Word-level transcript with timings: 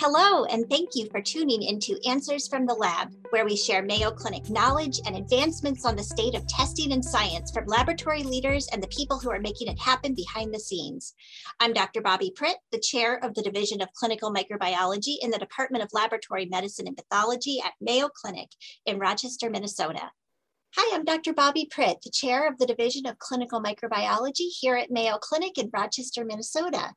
Hello, 0.00 0.44
and 0.44 0.70
thank 0.70 0.90
you 0.94 1.08
for 1.10 1.20
tuning 1.20 1.60
into 1.60 1.98
Answers 2.06 2.46
from 2.46 2.66
the 2.66 2.72
Lab, 2.74 3.12
where 3.30 3.44
we 3.44 3.56
share 3.56 3.82
Mayo 3.82 4.12
Clinic 4.12 4.48
knowledge 4.48 5.00
and 5.04 5.16
advancements 5.16 5.84
on 5.84 5.96
the 5.96 6.04
state 6.04 6.36
of 6.36 6.46
testing 6.46 6.92
and 6.92 7.04
science 7.04 7.50
from 7.50 7.66
laboratory 7.66 8.22
leaders 8.22 8.68
and 8.68 8.80
the 8.80 8.86
people 8.96 9.18
who 9.18 9.28
are 9.28 9.40
making 9.40 9.66
it 9.66 9.76
happen 9.80 10.14
behind 10.14 10.54
the 10.54 10.60
scenes. 10.60 11.14
I'm 11.58 11.72
Dr. 11.72 12.00
Bobby 12.00 12.32
Pritt, 12.32 12.58
the 12.70 12.78
chair 12.78 13.16
of 13.24 13.34
the 13.34 13.42
Division 13.42 13.82
of 13.82 13.92
Clinical 13.92 14.32
Microbiology 14.32 15.16
in 15.20 15.32
the 15.32 15.38
Department 15.38 15.82
of 15.82 15.90
Laboratory 15.92 16.46
Medicine 16.46 16.86
and 16.86 16.96
Pathology 16.96 17.60
at 17.60 17.72
Mayo 17.80 18.08
Clinic 18.08 18.50
in 18.86 19.00
Rochester, 19.00 19.50
Minnesota. 19.50 20.12
Hi, 20.76 20.94
I'm 20.94 21.04
Dr. 21.04 21.32
Bobby 21.32 21.68
Pritt, 21.68 22.02
the 22.04 22.12
chair 22.12 22.46
of 22.46 22.56
the 22.58 22.66
Division 22.66 23.04
of 23.06 23.18
Clinical 23.18 23.60
Microbiology 23.60 24.46
here 24.60 24.76
at 24.76 24.92
Mayo 24.92 25.18
Clinic 25.18 25.58
in 25.58 25.70
Rochester, 25.72 26.24
Minnesota. 26.24 26.92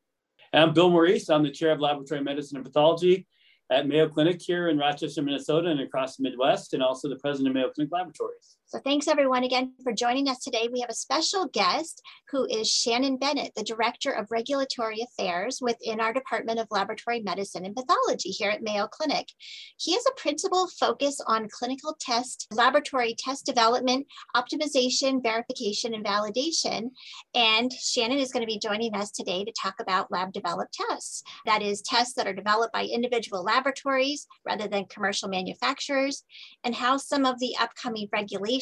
I'm 0.53 0.73
Bill 0.73 0.89
Morice. 0.89 1.29
I'm 1.29 1.43
the 1.43 1.49
chair 1.49 1.71
of 1.71 1.79
laboratory 1.79 2.21
medicine 2.21 2.57
and 2.57 2.65
pathology 2.65 3.25
at 3.69 3.87
Mayo 3.87 4.09
Clinic 4.09 4.41
here 4.41 4.67
in 4.67 4.77
Rochester, 4.77 5.21
Minnesota, 5.21 5.69
and 5.69 5.79
across 5.79 6.17
the 6.17 6.23
Midwest, 6.23 6.73
and 6.73 6.83
also 6.83 7.07
the 7.07 7.15
president 7.15 7.49
of 7.49 7.53
Mayo 7.55 7.69
Clinic 7.69 7.91
Laboratories. 7.93 8.57
So 8.71 8.79
thanks 8.79 9.09
everyone 9.09 9.43
again 9.43 9.73
for 9.83 9.91
joining 9.91 10.29
us 10.29 10.39
today. 10.39 10.69
We 10.71 10.79
have 10.79 10.89
a 10.89 10.93
special 10.93 11.45
guest 11.47 12.01
who 12.29 12.45
is 12.45 12.71
Shannon 12.71 13.17
Bennett, 13.17 13.51
the 13.53 13.65
Director 13.65 14.11
of 14.11 14.31
Regulatory 14.31 15.01
Affairs 15.01 15.59
within 15.61 15.99
our 15.99 16.13
Department 16.13 16.57
of 16.57 16.69
Laboratory 16.71 17.19
Medicine 17.19 17.65
and 17.65 17.75
Pathology 17.75 18.29
here 18.29 18.49
at 18.49 18.61
Mayo 18.61 18.87
Clinic. 18.87 19.27
He 19.75 19.91
has 19.91 20.05
a 20.05 20.17
principal 20.17 20.69
focus 20.79 21.19
on 21.27 21.49
clinical 21.49 21.97
test, 21.99 22.47
laboratory 22.49 23.13
test 23.19 23.45
development, 23.45 24.07
optimization, 24.37 25.21
verification, 25.21 25.93
and 25.93 26.05
validation. 26.05 26.91
And 27.35 27.73
Shannon 27.73 28.19
is 28.19 28.31
going 28.31 28.43
to 28.43 28.53
be 28.53 28.57
joining 28.57 28.95
us 28.95 29.11
today 29.11 29.43
to 29.43 29.51
talk 29.61 29.81
about 29.81 30.13
lab 30.13 30.31
developed 30.31 30.77
tests. 30.89 31.23
That 31.45 31.61
is 31.61 31.81
tests 31.81 32.13
that 32.13 32.25
are 32.25 32.31
developed 32.31 32.71
by 32.71 32.85
individual 32.85 33.43
laboratories 33.43 34.27
rather 34.45 34.69
than 34.69 34.85
commercial 34.85 35.27
manufacturers 35.27 36.23
and 36.63 36.73
how 36.73 36.95
some 36.95 37.25
of 37.25 37.37
the 37.39 37.53
upcoming 37.59 38.07
regulations 38.13 38.60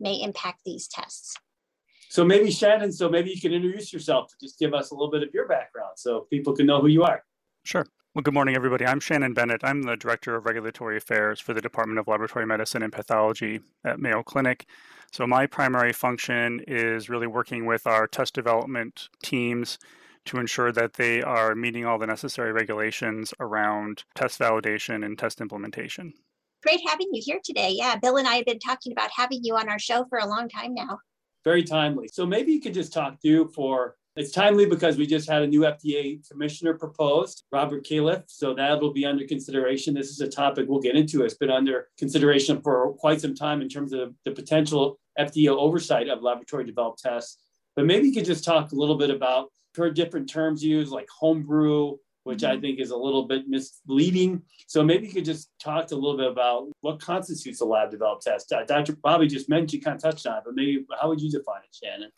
may 0.00 0.20
impact 0.22 0.60
these 0.64 0.88
tests. 0.88 1.34
So 2.10 2.24
maybe 2.24 2.50
Shannon, 2.50 2.90
so 2.90 3.08
maybe 3.08 3.30
you 3.30 3.40
can 3.40 3.52
introduce 3.52 3.92
yourself, 3.92 4.32
just 4.40 4.58
give 4.58 4.72
us 4.72 4.90
a 4.90 4.94
little 4.94 5.10
bit 5.10 5.22
of 5.22 5.28
your 5.34 5.46
background 5.46 5.92
so 5.96 6.26
people 6.30 6.54
can 6.54 6.66
know 6.66 6.80
who 6.80 6.88
you 6.88 7.02
are. 7.04 7.22
Sure. 7.64 7.86
Well, 8.14 8.22
good 8.22 8.34
morning, 8.34 8.56
everybody. 8.56 8.86
I'm 8.86 8.98
Shannon 8.98 9.34
Bennett. 9.34 9.60
I'm 9.62 9.82
the 9.82 9.94
Director 9.94 10.34
of 10.34 10.46
Regulatory 10.46 10.96
Affairs 10.96 11.38
for 11.38 11.52
the 11.52 11.60
Department 11.60 11.98
of 11.98 12.08
Laboratory 12.08 12.46
Medicine 12.46 12.82
and 12.82 12.92
Pathology 12.92 13.60
at 13.84 14.00
Mayo 14.00 14.22
Clinic. 14.22 14.66
So, 15.12 15.26
my 15.26 15.46
primary 15.46 15.92
function 15.92 16.60
is 16.66 17.10
really 17.10 17.26
working 17.26 17.66
with 17.66 17.86
our 17.86 18.06
test 18.06 18.34
development 18.34 19.10
teams 19.22 19.78
to 20.24 20.38
ensure 20.38 20.72
that 20.72 20.94
they 20.94 21.22
are 21.22 21.54
meeting 21.54 21.84
all 21.84 21.98
the 21.98 22.06
necessary 22.06 22.52
regulations 22.52 23.34
around 23.38 24.04
test 24.14 24.38
validation 24.38 25.04
and 25.04 25.18
test 25.18 25.40
implementation. 25.40 26.14
Great 26.62 26.80
having 26.86 27.08
you 27.12 27.22
here 27.24 27.40
today. 27.44 27.70
Yeah, 27.76 27.96
Bill 27.96 28.16
and 28.16 28.26
I 28.26 28.36
have 28.36 28.46
been 28.46 28.58
talking 28.58 28.92
about 28.92 29.10
having 29.14 29.40
you 29.42 29.56
on 29.56 29.68
our 29.68 29.78
show 29.78 30.04
for 30.08 30.18
a 30.18 30.26
long 30.26 30.48
time 30.48 30.74
now. 30.74 30.98
Very 31.44 31.62
timely. 31.62 32.08
So 32.12 32.26
maybe 32.26 32.52
you 32.52 32.60
could 32.60 32.74
just 32.74 32.92
talk 32.92 33.22
through 33.22 33.52
for 33.54 33.94
it's 34.16 34.32
timely 34.32 34.66
because 34.66 34.96
we 34.96 35.06
just 35.06 35.28
had 35.28 35.42
a 35.42 35.46
new 35.46 35.60
FDA 35.60 36.28
commissioner 36.28 36.74
proposed, 36.74 37.44
Robert 37.52 37.86
Califf. 37.86 38.24
So 38.26 38.52
that'll 38.52 38.92
be 38.92 39.06
under 39.06 39.24
consideration. 39.24 39.94
This 39.94 40.10
is 40.10 40.20
a 40.20 40.26
topic 40.26 40.66
we'll 40.68 40.80
get 40.80 40.96
into. 40.96 41.22
It's 41.22 41.34
been 41.34 41.50
under 41.50 41.86
consideration 41.96 42.60
for 42.60 42.94
quite 42.94 43.20
some 43.20 43.36
time 43.36 43.62
in 43.62 43.68
terms 43.68 43.92
of 43.92 44.14
the 44.24 44.32
potential 44.32 44.98
FDA 45.16 45.48
oversight 45.50 46.08
of 46.08 46.22
laboratory 46.22 46.64
developed 46.64 47.00
tests. 47.00 47.40
But 47.76 47.86
maybe 47.86 48.08
you 48.08 48.12
could 48.12 48.24
just 48.24 48.42
talk 48.42 48.72
a 48.72 48.74
little 48.74 48.98
bit 48.98 49.10
about 49.10 49.52
her 49.76 49.88
different 49.88 50.28
terms 50.28 50.64
used 50.64 50.90
like 50.90 51.06
homebrew, 51.16 51.98
which 52.28 52.44
I 52.44 52.52
mm-hmm. 52.52 52.60
think 52.60 52.78
is 52.78 52.90
a 52.90 52.96
little 52.96 53.26
bit 53.26 53.48
misleading. 53.48 54.42
So 54.66 54.84
maybe 54.84 55.06
you 55.06 55.12
could 55.14 55.24
just 55.24 55.50
talk 55.58 55.90
a 55.92 55.94
little 55.94 56.18
bit 56.18 56.30
about 56.30 56.68
what 56.82 57.00
constitutes 57.00 57.62
a 57.62 57.64
lab 57.64 57.90
developed 57.90 58.22
test. 58.22 58.52
Uh, 58.52 58.64
Dr. 58.64 58.96
Bobby 58.96 59.26
just 59.26 59.48
mentioned, 59.48 59.72
you 59.72 59.80
kind 59.80 59.96
of 59.96 60.02
touched 60.02 60.26
on 60.26 60.36
it, 60.36 60.42
but 60.44 60.54
maybe 60.54 60.84
how 61.00 61.08
would 61.08 61.22
you 61.22 61.30
define 61.30 61.62
it, 61.64 61.74
Shannon? 61.74 62.10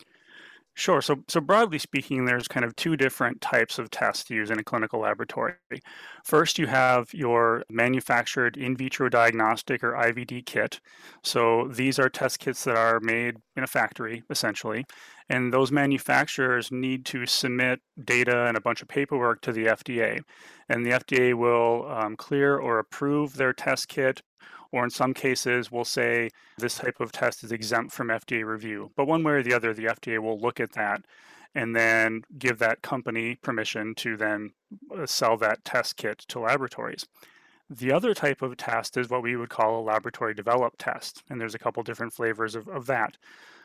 Sure. 0.73 1.01
So, 1.01 1.23
so 1.29 1.39
broadly 1.39 1.79
speaking, 1.79 2.25
there's 2.25 2.47
kind 2.47 2.65
of 2.65 2.75
two 2.75 2.97
different 2.97 3.39
types 3.39 3.79
of 3.79 3.89
tests 3.89 4.29
used 4.29 4.51
in 4.51 4.59
a 4.59 4.63
clinical 4.63 4.99
laboratory. 4.99 5.55
First, 6.25 6.59
you 6.59 6.67
have 6.67 7.13
your 7.13 7.63
manufactured 7.69 8.57
in 8.57 8.75
vitro 8.75 9.07
diagnostic 9.07 9.81
or 9.81 9.93
IVD 9.93 10.45
kit. 10.45 10.81
So 11.23 11.69
these 11.69 11.99
are 11.99 12.09
test 12.09 12.39
kits 12.39 12.65
that 12.65 12.75
are 12.75 12.99
made 12.99 13.37
in 13.55 13.63
a 13.63 13.67
factory, 13.67 14.23
essentially, 14.29 14.85
and 15.31 15.53
those 15.53 15.71
manufacturers 15.71 16.71
need 16.71 17.05
to 17.05 17.25
submit 17.25 17.79
data 18.03 18.45
and 18.47 18.57
a 18.57 18.61
bunch 18.61 18.81
of 18.81 18.87
paperwork 18.87 19.39
to 19.41 19.53
the 19.53 19.65
FDA, 19.65 20.21
and 20.67 20.85
the 20.85 20.91
FDA 20.91 21.33
will 21.33 21.89
um, 21.89 22.17
clear 22.17 22.57
or 22.57 22.79
approve 22.79 23.37
their 23.37 23.53
test 23.53 23.87
kit 23.87 24.21
or 24.71 24.83
in 24.83 24.89
some 24.89 25.13
cases 25.13 25.71
will 25.71 25.85
say 25.85 26.29
this 26.57 26.75
type 26.75 26.99
of 26.99 27.11
test 27.11 27.43
is 27.43 27.51
exempt 27.51 27.91
from 27.93 28.07
FDA 28.07 28.45
review. 28.45 28.91
But 28.95 29.07
one 29.07 29.23
way 29.23 29.33
or 29.33 29.43
the 29.43 29.53
other, 29.53 29.73
the 29.73 29.85
FDA 29.85 30.19
will 30.19 30.39
look 30.39 30.59
at 30.59 30.73
that 30.73 31.03
and 31.53 31.75
then 31.75 32.23
give 32.37 32.59
that 32.59 32.81
company 32.81 33.35
permission 33.35 33.93
to 33.95 34.15
then 34.15 34.51
uh, 34.97 35.05
sell 35.05 35.35
that 35.37 35.65
test 35.65 35.97
kit 35.97 36.19
to 36.29 36.39
laboratories. 36.39 37.05
The 37.69 37.91
other 37.91 38.13
type 38.13 38.41
of 38.41 38.57
test 38.57 38.97
is 38.97 39.09
what 39.09 39.23
we 39.23 39.35
would 39.35 39.49
call 39.49 39.79
a 39.79 39.83
laboratory 39.83 40.33
developed 40.33 40.79
test, 40.79 41.23
and 41.29 41.39
there's 41.39 41.55
a 41.55 41.59
couple 41.59 41.83
different 41.83 42.13
flavors 42.13 42.55
of, 42.55 42.67
of 42.67 42.85
that. 42.87 43.17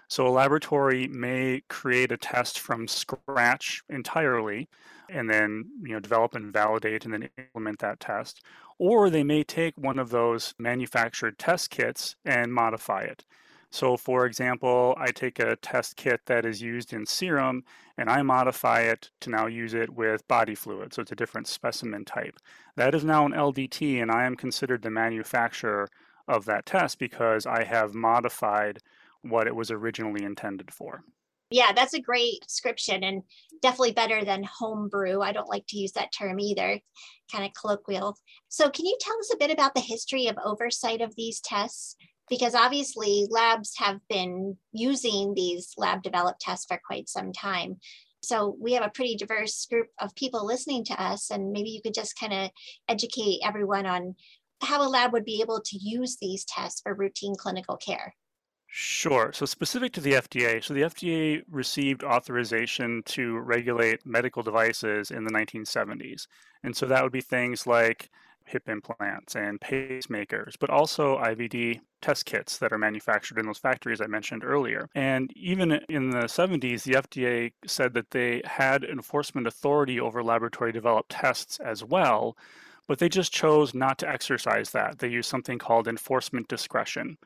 So 0.09 0.27
a 0.27 0.31
laboratory 0.31 1.09
may 1.09 1.63
create 1.69 2.13
a 2.13 2.17
test 2.17 2.61
from 2.61 2.89
scratch 2.89 3.83
entirely 3.89 4.69
and 5.09 5.31
then 5.31 5.71
you 5.83 5.93
know 5.93 6.01
develop 6.01 6.35
and 6.35 6.53
validate 6.53 7.05
and 7.05 7.15
then 7.15 7.29
implement 7.39 7.79
that 7.79 8.01
test 8.01 8.43
or 8.79 9.09
they 9.09 9.25
may 9.25 9.43
take 9.43 9.77
one 9.77 9.99
of 9.99 10.11
those 10.11 10.55
manufactured 10.59 11.39
test 11.39 11.71
kits 11.71 12.17
and 12.25 12.53
modify 12.53 13.01
it. 13.01 13.25
So, 13.71 13.97
for 13.97 14.27
example, 14.27 14.95
I 14.99 15.11
take 15.11 15.39
a 15.39 15.57
test 15.57 15.97
kit 15.97 16.21
that 16.27 16.45
is 16.45 16.63
used 16.63 16.93
in 16.93 17.05
serum 17.05 17.65
and 17.99 18.09
I 18.09 18.23
modify 18.23 18.83
it 18.83 19.11
to 19.21 19.31
now 19.31 19.47
use 19.47 19.75
it 19.75 19.91
with 19.91 20.27
body 20.29 20.55
fluid. 20.55 20.95
So, 20.95 21.03
it's 21.03 21.13
a 21.13 21.17
different 21.17 21.49
specimen 21.49 22.05
type. 22.05 22.39
That 22.77 22.95
is 22.95 23.05
now 23.05 23.27
an 23.27 23.33
LDT, 23.33 24.01
and 24.01 24.11
I 24.11 24.25
am 24.25 24.37
considered 24.37 24.83
the 24.83 24.91
manufacturer 24.91 25.89
of 26.29 26.45
that 26.47 26.67
test 26.67 26.99
because 26.99 27.47
I 27.47 27.65
have 27.65 27.95
modified 27.95 28.81
what 29.31 29.47
it 29.47 29.55
was 29.55 29.71
originally 29.71 30.25
intended 30.25 30.73
for. 30.73 31.05
Yeah, 31.51 31.73
that's 31.73 31.95
a 31.95 32.01
great 32.01 32.41
description 32.43 33.05
and 33.05 33.23
definitely 33.63 33.93
better 33.93 34.25
than 34.25 34.43
homebrew. 34.43 35.21
I 35.21 35.33
don't 35.33 35.49
like 35.49 35.65
to 35.69 35.79
use 35.79 35.93
that 35.93 36.13
term 36.13 36.41
either, 36.41 36.81
kind 37.31 37.45
of 37.45 37.53
colloquial. 37.61 38.17
So, 38.49 38.69
can 38.69 38.85
you 38.85 38.97
tell 39.01 39.17
us 39.19 39.33
a 39.33 39.39
bit 39.39 39.53
about 39.53 39.75
the 39.75 39.81
history 39.81 40.27
of 40.27 40.37
oversight 40.45 41.01
of 41.01 41.15
these 41.15 41.41
tests? 41.41 41.97
Because 42.29 42.57
obviously, 42.57 43.29
labs 43.31 43.75
have 43.77 44.01
been 44.09 44.57
using 44.73 45.35
these 45.35 45.73
lab 45.77 46.03
developed 46.03 46.41
tests 46.41 46.67
for 46.67 46.81
quite 46.85 47.09
some 47.09 47.33
time. 47.33 47.77
So, 48.25 48.57
we 48.61 48.73
have 48.73 48.85
a 48.85 48.91
pretty 48.91 49.15
diverse 49.15 49.67
group 49.67 49.87
of 50.01 50.17
people 50.17 50.45
listening 50.45 50.85
to 50.87 51.01
us, 51.01 51.31
and 51.31 51.53
maybe 51.53 51.71
you 51.71 51.81
could 51.81 51.95
just 51.95 52.19
kind 52.19 52.33
of 52.33 52.51
educate 52.89 53.39
everyone 53.45 53.87
on 53.87 54.17
how 54.63 54.83
a 54.83 54.89
lab 54.89 55.13
would 55.13 55.25
be 55.25 55.41
able 55.43 55.61
to 55.65 55.79
use 55.79 56.17
these 56.21 56.45
tests 56.45 56.81
for 56.81 56.93
routine 56.93 57.37
clinical 57.37 57.77
care. 57.77 58.17
Sure. 58.79 59.33
So 59.33 59.47
specific 59.47 59.93
to 59.95 60.03
the 60.03 60.13
FDA, 60.13 60.61
so 60.61 60.75
the 60.75 60.83
FDA 60.85 61.43
received 61.49 62.05
authorization 62.05 63.03
to 63.05 63.39
regulate 63.39 64.05
medical 64.05 64.43
devices 64.43 65.11
in 65.11 65.25
the 65.25 65.31
1970s. 65.31 66.29
And 66.63 66.77
so 66.77 66.85
that 66.87 67.03
would 67.03 67.13
be 67.13 67.23
things 67.23 67.67
like 67.67 68.11
hip 68.45 68.69
implants 68.69 69.35
and 69.35 69.59
pacemakers, 69.61 70.59
but 70.61 70.69
also 70.69 71.17
IVD 71.17 71.81
test 72.03 72.27
kits 72.27 72.59
that 72.59 72.71
are 72.71 72.77
manufactured 72.79 73.39
in 73.39 73.47
those 73.47 73.57
factories 73.59 74.03
I 74.03 74.09
mentioned 74.09 74.45
earlier. 74.45 74.91
And 74.95 75.33
even 75.35 75.73
in 75.89 76.11
the 76.11 76.29
70s, 76.29 76.85
the 76.85 76.97
FDA 76.97 77.53
said 77.67 77.95
that 77.95 78.11
they 78.11 78.43
had 78.45 78.85
enforcement 78.85 79.47
authority 79.47 79.99
over 79.99 80.23
laboratory 80.23 80.71
developed 80.73 81.11
tests 81.13 81.59
as 81.61 81.83
well, 81.83 82.37
but 82.87 82.99
they 82.99 83.09
just 83.09 83.33
chose 83.33 83.73
not 83.75 83.97
to 84.01 84.09
exercise 84.09 84.71
that. 84.73 84.99
They 84.99 85.09
used 85.09 85.31
something 85.31 85.59
called 85.59 85.89
enforcement 85.89 86.49
discretion. 86.49 87.17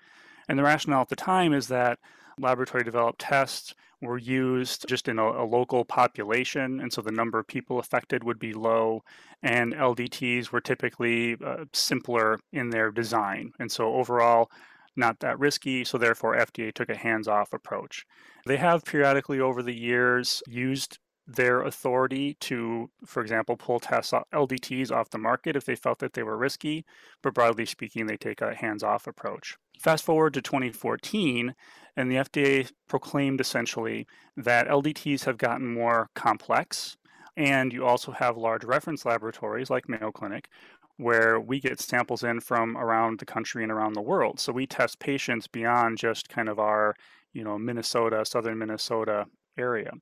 And 0.48 0.58
the 0.58 0.62
rationale 0.62 1.02
at 1.02 1.08
the 1.08 1.16
time 1.16 1.52
is 1.52 1.68
that 1.68 1.98
laboratory 2.38 2.84
developed 2.84 3.20
tests 3.20 3.74
were 4.00 4.18
used 4.18 4.88
just 4.88 5.08
in 5.08 5.18
a, 5.18 5.24
a, 5.24 5.44
local 5.44 5.84
population, 5.84 6.80
and 6.80 6.92
so 6.92 7.02
the 7.02 7.12
number 7.12 7.38
of 7.38 7.46
people 7.46 7.78
affected 7.78 8.24
would 8.24 8.38
be 8.38 8.54
low, 8.54 9.02
and 9.42 9.74
LDTs 9.74 10.50
were 10.50 10.60
typically 10.60 11.36
uh, 11.44 11.64
simpler 11.72 12.40
in 12.52 12.70
their 12.70 12.90
design. 12.90 13.52
And 13.58 13.70
so 13.70 13.94
overall, 13.94 14.50
not 14.96 15.20
that 15.20 15.38
risky, 15.38 15.84
so 15.84 15.98
therefore 15.98 16.36
FDA 16.36 16.72
took 16.72 16.88
a 16.88 16.96
hands 16.96 17.28
off 17.28 17.52
approach. 17.52 18.06
They 18.46 18.56
have 18.56 18.84
periodically 18.84 19.40
over 19.40 19.62
the 19.62 19.74
years 19.74 20.42
used 20.48 20.98
their 21.26 21.62
authority 21.62 22.34
to, 22.40 22.90
for 23.04 23.22
example, 23.22 23.56
pull 23.56 23.78
tests 23.78 24.12
LDTs 24.32 24.90
off 24.90 25.10
the 25.10 25.18
market 25.18 25.56
if 25.56 25.64
they 25.64 25.76
felt 25.76 25.98
that 26.00 26.12
they 26.12 26.22
were 26.22 26.36
risky, 26.36 26.84
but 27.22 27.34
broadly 27.34 27.66
speaking, 27.66 28.06
they 28.06 28.16
take 28.16 28.40
a 28.40 28.54
hands 28.54 28.82
off 28.82 29.06
approach. 29.06 29.56
Fast 29.78 30.04
forward 30.04 30.34
to 30.34 30.42
2014, 30.42 31.54
and 31.96 32.10
the 32.10 32.16
FDA 32.16 32.70
proclaimed 32.88 33.40
essentially 33.40 34.06
that 34.36 34.68
LDTs 34.68 35.24
have 35.24 35.38
gotten 35.38 35.72
more 35.72 36.10
complex. 36.14 36.96
And 37.36 37.72
you 37.72 37.86
also 37.86 38.12
have 38.12 38.36
large 38.36 38.64
reference 38.64 39.06
laboratories 39.06 39.70
like 39.70 39.88
Mayo 39.88 40.10
Clinic, 40.10 40.48
where 40.96 41.40
we 41.40 41.60
get 41.60 41.80
samples 41.80 42.24
in 42.24 42.40
from 42.40 42.76
around 42.76 43.18
the 43.18 43.24
country 43.24 43.62
and 43.62 43.72
around 43.72 43.94
the 43.94 44.02
world. 44.02 44.38
So 44.38 44.52
we 44.52 44.66
test 44.66 44.98
patients 44.98 45.46
beyond 45.46 45.96
just 45.96 46.28
kind 46.28 46.48
of 46.48 46.58
our, 46.58 46.94
you 47.32 47.42
know, 47.42 47.56
Minnesota, 47.56 48.24
southern 48.26 48.58
Minnesota 48.58 49.26
area. 49.56 49.92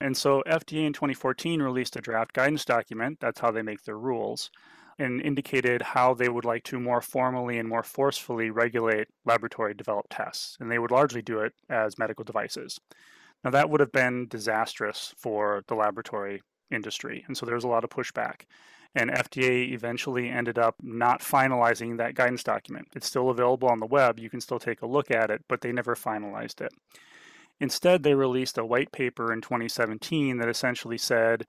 And 0.00 0.16
so 0.16 0.42
FDA 0.46 0.86
in 0.86 0.92
2014 0.92 1.60
released 1.60 1.96
a 1.96 2.00
draft 2.00 2.32
guidance 2.32 2.64
document. 2.64 3.18
That's 3.20 3.40
how 3.40 3.50
they 3.50 3.62
make 3.62 3.82
their 3.82 3.98
rules 3.98 4.50
and 4.98 5.20
indicated 5.20 5.80
how 5.80 6.12
they 6.12 6.28
would 6.28 6.44
like 6.44 6.64
to 6.64 6.80
more 6.80 7.00
formally 7.00 7.58
and 7.58 7.68
more 7.68 7.82
forcefully 7.82 8.50
regulate 8.50 9.06
laboratory 9.24 9.74
developed 9.74 10.10
tests. 10.10 10.56
And 10.60 10.70
they 10.70 10.78
would 10.78 10.90
largely 10.90 11.22
do 11.22 11.38
it 11.38 11.54
as 11.68 11.98
medical 11.98 12.24
devices. 12.24 12.80
Now, 13.44 13.50
that 13.50 13.70
would 13.70 13.80
have 13.80 13.92
been 13.92 14.26
disastrous 14.26 15.14
for 15.16 15.62
the 15.68 15.76
laboratory 15.76 16.42
industry. 16.70 17.24
And 17.28 17.36
so 17.36 17.46
there 17.46 17.54
was 17.54 17.64
a 17.64 17.68
lot 17.68 17.84
of 17.84 17.90
pushback. 17.90 18.42
And 18.94 19.10
FDA 19.10 19.72
eventually 19.72 20.28
ended 20.28 20.58
up 20.58 20.74
not 20.82 21.20
finalizing 21.20 21.98
that 21.98 22.14
guidance 22.14 22.42
document. 22.42 22.88
It's 22.96 23.06
still 23.06 23.30
available 23.30 23.68
on 23.68 23.78
the 23.78 23.86
web. 23.86 24.18
You 24.18 24.30
can 24.30 24.40
still 24.40 24.58
take 24.58 24.82
a 24.82 24.86
look 24.86 25.10
at 25.10 25.30
it, 25.30 25.44
but 25.48 25.60
they 25.60 25.70
never 25.70 25.94
finalized 25.94 26.60
it. 26.60 26.72
Instead, 27.60 28.02
they 28.02 28.14
released 28.14 28.58
a 28.58 28.64
white 28.64 28.92
paper 28.92 29.32
in 29.32 29.40
2017 29.40 30.38
that 30.38 30.48
essentially 30.48 30.98
said 30.98 31.46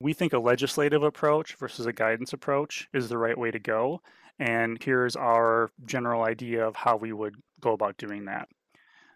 we 0.00 0.12
think 0.12 0.32
a 0.32 0.38
legislative 0.38 1.02
approach 1.02 1.56
versus 1.56 1.86
a 1.86 1.92
guidance 1.92 2.32
approach 2.32 2.88
is 2.92 3.08
the 3.08 3.18
right 3.18 3.36
way 3.36 3.50
to 3.50 3.58
go. 3.58 4.00
And 4.38 4.80
here's 4.82 5.16
our 5.16 5.70
general 5.84 6.22
idea 6.22 6.64
of 6.64 6.76
how 6.76 6.96
we 6.96 7.12
would 7.12 7.36
go 7.60 7.72
about 7.72 7.96
doing 7.96 8.26
that. 8.26 8.48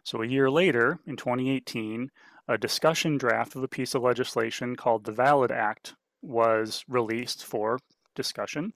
So, 0.02 0.20
a 0.20 0.26
year 0.26 0.50
later, 0.50 0.98
in 1.06 1.16
2018, 1.16 2.10
a 2.48 2.58
discussion 2.58 3.18
draft 3.18 3.54
of 3.54 3.62
a 3.62 3.68
piece 3.68 3.94
of 3.94 4.02
legislation 4.02 4.74
called 4.74 5.04
the 5.04 5.12
VALID 5.12 5.52
Act 5.52 5.94
was 6.22 6.84
released 6.88 7.44
for 7.44 7.78
discussion. 8.16 8.72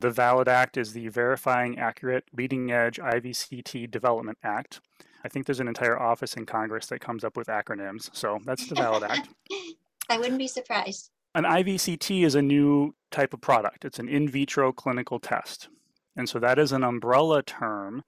The 0.00 0.10
VALID 0.10 0.48
Act 0.48 0.76
is 0.76 0.92
the 0.92 1.08
Verifying 1.08 1.78
Accurate 1.78 2.24
Leading 2.36 2.70
Edge 2.70 2.98
IVCT 2.98 3.90
Development 3.90 4.36
Act. 4.42 4.80
I 5.26 5.28
think 5.28 5.44
there's 5.44 5.58
an 5.58 5.66
entire 5.66 6.00
office 6.00 6.34
in 6.34 6.46
Congress 6.46 6.86
that 6.86 7.00
comes 7.00 7.24
up 7.24 7.36
with 7.36 7.48
acronyms. 7.48 8.10
So 8.12 8.38
that's 8.44 8.68
the 8.68 8.76
VALID 8.76 9.02
Act. 9.02 9.28
I 10.08 10.18
wouldn't 10.18 10.38
be 10.38 10.46
surprised. 10.46 11.10
An 11.34 11.42
IVCT 11.42 12.24
is 12.24 12.36
a 12.36 12.42
new 12.42 12.94
type 13.10 13.34
of 13.34 13.40
product, 13.40 13.84
it's 13.84 13.98
an 13.98 14.08
in 14.08 14.28
vitro 14.28 14.70
clinical 14.70 15.18
test. 15.18 15.68
And 16.14 16.28
so 16.28 16.38
that 16.38 16.60
is 16.60 16.70
an 16.70 16.84
umbrella 16.84 17.42
term 17.42 18.04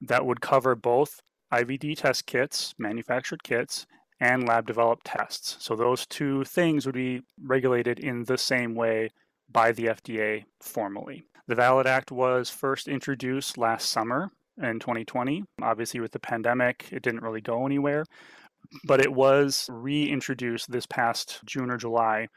that 0.00 0.24
would 0.24 0.40
cover 0.40 0.74
both 0.74 1.20
IVD 1.52 1.98
test 1.98 2.24
kits, 2.24 2.74
manufactured 2.78 3.42
kits, 3.42 3.84
and 4.18 4.48
lab 4.48 4.66
developed 4.66 5.04
tests. 5.04 5.58
So 5.60 5.76
those 5.76 6.06
two 6.06 6.44
things 6.44 6.86
would 6.86 6.94
be 6.94 7.20
regulated 7.42 7.98
in 7.98 8.24
the 8.24 8.38
same 8.38 8.74
way 8.74 9.10
by 9.52 9.72
the 9.72 9.88
FDA 9.88 10.46
formally. 10.62 11.24
The 11.46 11.56
VALID 11.56 11.84
Act 11.84 12.10
was 12.10 12.48
first 12.48 12.88
introduced 12.88 13.58
last 13.58 13.92
summer 13.92 14.30
in 14.62 14.78
2020. 14.78 15.44
Obviously, 15.62 16.00
with 16.00 16.12
the 16.12 16.18
pandemic, 16.18 16.86
it 16.90 17.02
didn't 17.02 17.22
really 17.22 17.40
go 17.40 17.66
anywhere, 17.66 18.04
but 18.84 19.00
it 19.00 19.12
was 19.12 19.66
reintroduced 19.70 20.70
this 20.70 20.86
past 20.86 21.40
June 21.44 21.70
or 21.70 21.76
July 21.76 22.28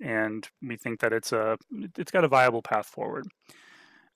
and 0.00 0.48
we 0.62 0.76
think 0.76 1.00
that 1.00 1.12
it's 1.12 1.32
a 1.32 1.56
it's 1.96 2.10
got 2.10 2.24
a 2.24 2.28
viable 2.28 2.62
path 2.62 2.86
forward. 2.86 3.26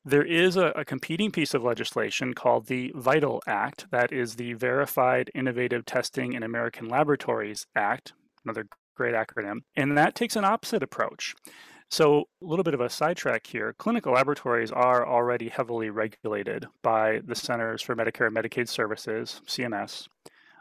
There 0.05 0.25
is 0.25 0.57
a, 0.57 0.69
a, 0.69 0.85
competing 0.85 1.31
piece 1.31 1.55
of 1.55 1.65
legislation 1.65 2.33
called 2.33 2.67
the 2.67 2.93
VITAL 2.95 3.43
Act, 3.47 3.87
that 3.91 4.13
is 4.13 4.37
the 4.37 4.55
Verified 4.55 5.31
Innovative 5.35 5.85
Testing 5.85 6.33
in 6.33 6.43
American 6.43 6.89
Laboratories 6.89 7.67
Act, 7.77 8.15
another 8.45 8.67
great 8.97 9.15
acronym, 9.15 9.59
and 9.77 9.99
that 9.99 10.15
takes 10.15 10.37
an 10.37 10.45
opposite 10.45 10.83
approach. 10.83 11.35
So, 11.91 12.29
a 12.43 12.45
little 12.45 12.65
bit 12.65 12.75
of 12.75 12.83
a 12.83 12.91
sidetrack 12.91 13.47
here. 13.47 13.75
Clinical 13.79 14.13
laboratories 14.13 14.71
are 14.71 15.09
already 15.09 15.49
heavily 15.49 15.89
regulated 15.89 16.67
by 16.83 17.21
the 17.25 17.35
Centers 17.35 17.81
for 17.81 17.97
Medicare 17.97 18.27
and 18.27 18.37
Medicaid 18.37 18.69
Services, 18.69 19.41
CMS, 19.47 20.07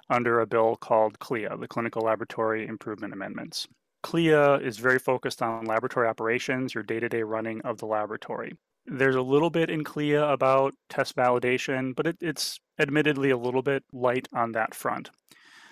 under 0.09 0.39
a 0.39 0.47
bill 0.47 0.77
called 0.77 1.19
CLIA, 1.19 1.57
the 1.57 1.67
Clinical 1.67 2.03
Laboratory 2.03 2.65
Improvement 2.65 3.13
Amendments. 3.13 3.67
CLIA 4.03 4.55
is 4.59 4.77
very 4.77 4.99
focused 4.99 5.41
on 5.41 5.65
laboratory 5.65 6.07
operations, 6.07 6.73
your 6.73 6.83
day 6.83 7.01
to 7.01 7.09
day 7.09 7.23
running 7.23 7.61
of 7.63 7.77
the 7.79 7.87
laboratory. 7.87 8.53
There's 8.85 9.15
a 9.15 9.21
little 9.21 9.49
bit 9.49 9.69
in 9.69 9.83
CLIA 9.83 10.23
about 10.29 10.75
test 10.87 11.17
validation, 11.17 11.93
but 11.93 12.07
it, 12.07 12.17
it's 12.21 12.57
admittedly 12.79 13.31
a 13.31 13.37
little 13.37 13.61
bit 13.61 13.83
light 13.91 14.29
on 14.33 14.53
that 14.53 14.73
front. 14.73 15.09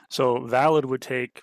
So, 0.10 0.46
Valid 0.46 0.84
would 0.84 1.02
take 1.02 1.42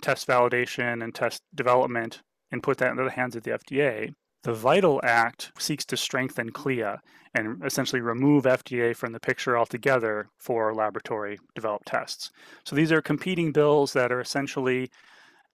test 0.00 0.26
validation 0.26 1.04
and 1.04 1.14
test 1.14 1.42
development 1.54 2.22
and 2.52 2.62
put 2.62 2.78
that 2.78 2.90
into 2.90 3.04
the 3.04 3.10
hands 3.10 3.34
of 3.34 3.42
the 3.42 3.50
FDA. 3.50 4.14
The 4.44 4.54
VITAL 4.54 5.00
Act 5.04 5.52
seeks 5.58 5.84
to 5.86 5.96
strengthen 5.96 6.50
CLIA 6.50 7.00
and 7.34 7.64
essentially 7.64 8.00
remove 8.00 8.44
FDA 8.44 8.94
from 8.94 9.12
the 9.12 9.20
picture 9.20 9.56
altogether 9.56 10.28
for 10.36 10.74
laboratory 10.74 11.38
developed 11.54 11.86
tests. 11.86 12.30
So 12.64 12.76
these 12.76 12.92
are 12.92 13.00
competing 13.00 13.52
bills 13.52 13.92
that 13.94 14.12
are 14.12 14.20
essentially 14.20 14.90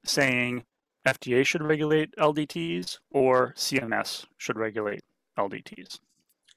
saying 0.04 0.64
FDA 1.06 1.44
should 1.46 1.62
regulate 1.62 2.14
LDTs 2.16 2.98
or 3.10 3.54
CMS 3.56 4.26
should 4.38 4.58
regulate 4.58 5.02
LDTs. 5.38 6.00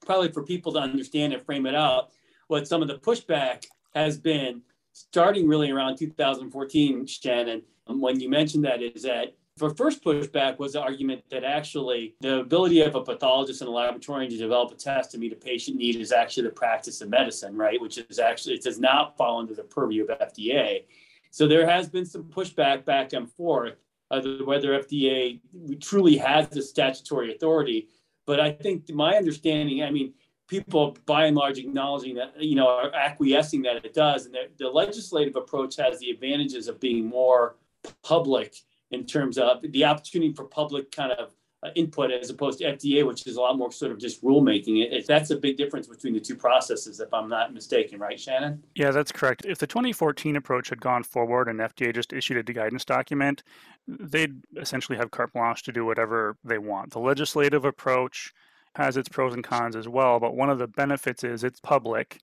Probably 0.05 0.31
for 0.31 0.43
people 0.43 0.73
to 0.73 0.79
understand 0.79 1.33
and 1.33 1.45
frame 1.45 1.65
it 1.65 1.75
out, 1.75 2.11
what 2.47 2.67
some 2.67 2.81
of 2.81 2.87
the 2.87 2.97
pushback 2.97 3.65
has 3.93 4.17
been 4.17 4.61
starting 4.93 5.47
really 5.47 5.69
around 5.69 5.97
2014, 5.97 7.05
Shannon, 7.05 7.61
when 7.87 8.19
you 8.19 8.29
mentioned 8.29 8.63
that 8.65 8.81
is 8.81 9.03
that 9.03 9.35
for 9.57 9.69
first 9.75 10.03
pushback 10.03 10.57
was 10.59 10.73
the 10.73 10.81
argument 10.81 11.23
that 11.29 11.43
actually 11.43 12.15
the 12.21 12.39
ability 12.39 12.81
of 12.81 12.95
a 12.95 13.03
pathologist 13.03 13.61
in 13.61 13.67
a 13.67 13.71
laboratory 13.71 14.27
to 14.27 14.37
develop 14.37 14.71
a 14.71 14.75
test 14.75 15.11
to 15.11 15.17
meet 15.17 15.33
a 15.33 15.35
patient 15.35 15.77
need 15.77 15.95
is 15.97 16.11
actually 16.11 16.43
the 16.43 16.51
practice 16.51 17.01
of 17.01 17.09
medicine, 17.09 17.55
right? 17.55 17.79
Which 17.81 17.97
is 17.97 18.19
actually, 18.19 18.55
it 18.55 18.63
does 18.63 18.79
not 18.79 19.17
fall 19.17 19.39
under 19.39 19.53
the 19.53 19.63
purview 19.63 20.05
of 20.05 20.19
FDA. 20.19 20.85
So 21.31 21.47
there 21.47 21.67
has 21.67 21.89
been 21.89 22.05
some 22.05 22.23
pushback 22.23 22.85
back 22.85 23.13
and 23.13 23.31
forth 23.31 23.75
uh, 24.09 24.21
whether 24.43 24.77
FDA 24.77 25.39
truly 25.79 26.17
has 26.17 26.49
the 26.49 26.61
statutory 26.61 27.33
authority. 27.33 27.87
But 28.25 28.39
I 28.39 28.51
think 28.51 28.89
my 28.89 29.15
understanding, 29.15 29.83
I 29.83 29.89
mean, 29.89 30.13
people 30.47 30.97
by 31.05 31.27
and 31.27 31.35
large 31.35 31.57
acknowledging 31.57 32.15
that, 32.15 32.33
you 32.41 32.55
know, 32.55 32.67
are 32.67 32.93
acquiescing 32.93 33.61
that 33.61 33.85
it 33.85 33.93
does. 33.93 34.25
And 34.25 34.35
the, 34.35 34.49
the 34.57 34.69
legislative 34.69 35.37
approach 35.37 35.77
has 35.77 35.99
the 35.99 36.09
advantages 36.09 36.67
of 36.67 36.79
being 36.79 37.05
more 37.07 37.55
public 38.03 38.55
in 38.91 39.05
terms 39.05 39.37
of 39.37 39.61
the 39.61 39.85
opportunity 39.85 40.33
for 40.33 40.45
public 40.45 40.91
kind 40.91 41.11
of 41.11 41.33
uh, 41.63 41.69
input 41.75 42.11
as 42.11 42.29
opposed 42.29 42.59
to 42.59 42.65
FDA, 42.65 43.05
which 43.05 43.27
is 43.27 43.35
a 43.35 43.41
lot 43.41 43.55
more 43.57 43.71
sort 43.71 43.91
of 43.91 43.99
just 43.99 44.23
rulemaking. 44.23 44.83
It, 44.91 45.05
that's 45.07 45.29
a 45.29 45.35
big 45.35 45.57
difference 45.57 45.87
between 45.87 46.13
the 46.13 46.19
two 46.19 46.35
processes, 46.35 46.99
if 46.99 47.13
I'm 47.13 47.29
not 47.29 47.53
mistaken, 47.53 47.99
right, 47.99 48.19
Shannon? 48.19 48.63
Yeah, 48.75 48.91
that's 48.91 49.11
correct. 49.11 49.45
If 49.45 49.59
the 49.59 49.67
2014 49.67 50.35
approach 50.35 50.69
had 50.69 50.81
gone 50.81 51.03
forward 51.03 51.47
and 51.47 51.59
FDA 51.59 51.93
just 51.93 52.13
issued 52.13 52.37
a 52.37 52.53
guidance 52.53 52.83
document, 52.83 53.43
they'd 53.87 54.41
essentially 54.57 54.97
have 54.97 55.11
carte 55.11 55.33
blanche 55.33 55.63
to 55.63 55.71
do 55.71 55.85
whatever 55.85 56.35
they 56.43 56.57
want. 56.57 56.91
The 56.91 56.99
legislative 56.99 57.63
approach 57.63 58.33
has 58.75 58.97
its 58.97 59.09
pros 59.09 59.33
and 59.33 59.43
cons 59.43 59.75
as 59.75 59.87
well, 59.87 60.19
but 60.19 60.35
one 60.35 60.49
of 60.49 60.57
the 60.57 60.67
benefits 60.67 61.23
is 61.23 61.43
it's 61.43 61.59
public 61.59 62.21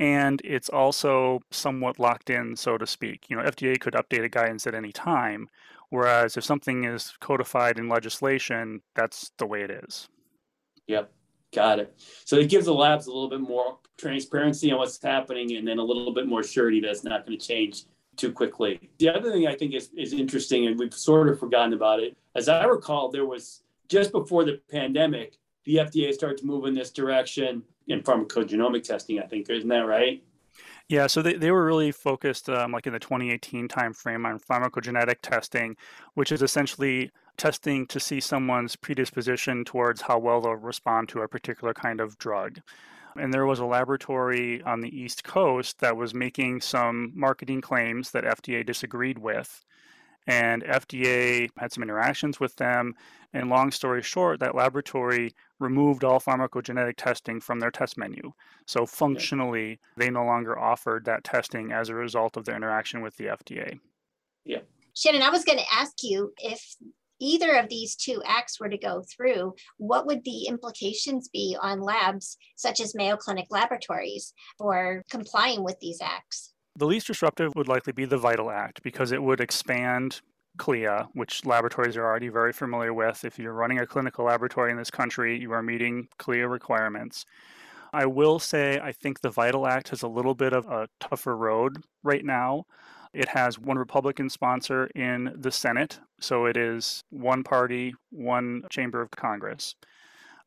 and 0.00 0.40
it's 0.44 0.70
also 0.70 1.40
somewhat 1.50 1.98
locked 1.98 2.30
in, 2.30 2.56
so 2.56 2.78
to 2.78 2.86
speak. 2.86 3.28
You 3.28 3.36
know, 3.36 3.42
FDA 3.42 3.78
could 3.78 3.92
update 3.92 4.24
a 4.24 4.30
guidance 4.30 4.66
at 4.66 4.74
any 4.74 4.92
time, 4.92 5.48
Whereas 5.90 6.36
if 6.36 6.44
something 6.44 6.84
is 6.84 7.12
codified 7.20 7.78
in 7.78 7.88
legislation, 7.88 8.80
that's 8.94 9.32
the 9.38 9.46
way 9.46 9.62
it 9.62 9.70
is. 9.70 10.08
Yep, 10.86 11.12
got 11.52 11.80
it. 11.80 11.94
So 12.24 12.36
it 12.36 12.48
gives 12.48 12.66
the 12.66 12.74
labs 12.74 13.06
a 13.06 13.10
little 13.10 13.28
bit 13.28 13.40
more 13.40 13.78
transparency 13.98 14.72
on 14.72 14.78
what's 14.78 15.02
happening 15.02 15.56
and 15.56 15.66
then 15.66 15.78
a 15.78 15.82
little 15.82 16.12
bit 16.12 16.26
more 16.26 16.42
surety 16.42 16.80
that 16.80 16.90
it's 16.90 17.04
not 17.04 17.26
going 17.26 17.38
to 17.38 17.44
change 17.44 17.84
too 18.16 18.32
quickly. 18.32 18.90
The 18.98 19.08
other 19.08 19.32
thing 19.32 19.46
I 19.46 19.54
think 19.54 19.74
is, 19.74 19.90
is 19.96 20.12
interesting, 20.12 20.66
and 20.66 20.78
we've 20.78 20.94
sort 20.94 21.28
of 21.28 21.40
forgotten 21.40 21.72
about 21.72 22.00
it, 22.00 22.16
as 22.34 22.48
I 22.48 22.64
recall, 22.64 23.10
there 23.10 23.26
was 23.26 23.62
just 23.88 24.12
before 24.12 24.44
the 24.44 24.60
pandemic, 24.70 25.38
the 25.64 25.76
FDA 25.76 26.12
started 26.12 26.38
to 26.38 26.46
move 26.46 26.66
in 26.66 26.74
this 26.74 26.90
direction 26.90 27.62
in 27.88 28.02
pharmacogenomic 28.02 28.84
testing, 28.84 29.18
I 29.18 29.26
think, 29.26 29.50
isn't 29.50 29.68
that 29.68 29.86
right? 29.86 30.22
Yeah, 30.90 31.06
so 31.06 31.22
they, 31.22 31.34
they 31.34 31.52
were 31.52 31.64
really 31.64 31.92
focused, 31.92 32.50
um, 32.50 32.72
like 32.72 32.84
in 32.84 32.92
the 32.92 32.98
2018 32.98 33.68
timeframe, 33.68 34.26
on 34.26 34.40
pharmacogenetic 34.40 35.20
testing, 35.22 35.76
which 36.14 36.32
is 36.32 36.42
essentially 36.42 37.12
testing 37.36 37.86
to 37.86 38.00
see 38.00 38.18
someone's 38.18 38.74
predisposition 38.74 39.64
towards 39.64 40.00
how 40.00 40.18
well 40.18 40.40
they'll 40.40 40.54
respond 40.56 41.08
to 41.10 41.20
a 41.20 41.28
particular 41.28 41.72
kind 41.72 42.00
of 42.00 42.18
drug. 42.18 42.58
And 43.14 43.32
there 43.32 43.46
was 43.46 43.60
a 43.60 43.66
laboratory 43.66 44.62
on 44.64 44.80
the 44.80 44.88
East 44.88 45.22
Coast 45.22 45.78
that 45.78 45.96
was 45.96 46.12
making 46.12 46.60
some 46.60 47.12
marketing 47.14 47.60
claims 47.60 48.10
that 48.10 48.24
FDA 48.24 48.66
disagreed 48.66 49.18
with 49.18 49.64
and 50.26 50.62
FDA 50.64 51.48
had 51.56 51.72
some 51.72 51.82
interactions 51.82 52.40
with 52.40 52.54
them. 52.56 52.94
And 53.32 53.48
long 53.48 53.70
story 53.70 54.02
short, 54.02 54.40
that 54.40 54.54
laboratory 54.54 55.34
removed 55.60 56.04
all 56.04 56.20
pharmacogenetic 56.20 56.94
testing 56.96 57.40
from 57.40 57.60
their 57.60 57.70
test 57.70 57.96
menu. 57.96 58.32
So 58.66 58.86
functionally, 58.86 59.70
yeah. 59.70 59.76
they 59.96 60.10
no 60.10 60.24
longer 60.24 60.58
offered 60.58 61.04
that 61.04 61.24
testing 61.24 61.72
as 61.72 61.88
a 61.88 61.94
result 61.94 62.36
of 62.36 62.44
their 62.44 62.56
interaction 62.56 63.02
with 63.02 63.16
the 63.16 63.26
FDA. 63.26 63.78
Yeah. 64.44 64.60
Shannon, 64.96 65.22
I 65.22 65.30
was 65.30 65.44
going 65.44 65.58
to 65.58 65.72
ask 65.72 66.02
you 66.02 66.32
if 66.38 66.60
either 67.20 67.56
of 67.56 67.68
these 67.68 67.94
two 67.94 68.22
acts 68.26 68.58
were 68.58 68.68
to 68.68 68.78
go 68.78 69.02
through, 69.14 69.54
what 69.76 70.06
would 70.06 70.24
the 70.24 70.46
implications 70.48 71.28
be 71.28 71.56
on 71.60 71.80
labs 71.80 72.36
such 72.56 72.80
as 72.80 72.94
Mayo 72.94 73.16
Clinic 73.16 73.46
laboratories 73.50 74.32
for 74.58 75.04
complying 75.10 75.62
with 75.62 75.78
these 75.80 76.00
acts? 76.02 76.52
The 76.80 76.86
least 76.86 77.08
disruptive 77.08 77.54
would 77.56 77.68
likely 77.68 77.92
be 77.92 78.06
the 78.06 78.16
VITAL 78.16 78.50
Act 78.50 78.82
because 78.82 79.12
it 79.12 79.22
would 79.22 79.38
expand 79.38 80.22
CLIA, 80.56 81.08
which 81.12 81.44
laboratories 81.44 81.94
are 81.98 82.06
already 82.06 82.28
very 82.28 82.54
familiar 82.54 82.94
with. 82.94 83.22
If 83.22 83.38
you're 83.38 83.52
running 83.52 83.78
a 83.78 83.86
clinical 83.86 84.24
laboratory 84.24 84.70
in 84.70 84.78
this 84.78 84.90
country, 84.90 85.38
you 85.38 85.52
are 85.52 85.62
meeting 85.62 86.08
CLIA 86.16 86.48
requirements. 86.48 87.26
I 87.92 88.06
will 88.06 88.38
say 88.38 88.80
I 88.82 88.92
think 88.92 89.20
the 89.20 89.28
VITAL 89.28 89.66
Act 89.66 89.90
has 89.90 90.00
a 90.00 90.08
little 90.08 90.34
bit 90.34 90.54
of 90.54 90.64
a 90.68 90.88
tougher 91.00 91.36
road 91.36 91.84
right 92.02 92.24
now. 92.24 92.64
It 93.12 93.28
has 93.28 93.58
one 93.58 93.76
Republican 93.76 94.30
sponsor 94.30 94.86
in 94.94 95.34
the 95.36 95.52
Senate, 95.52 96.00
so 96.18 96.46
it 96.46 96.56
is 96.56 97.04
one 97.10 97.44
party, 97.44 97.92
one 98.08 98.62
chamber 98.70 99.02
of 99.02 99.10
Congress. 99.10 99.74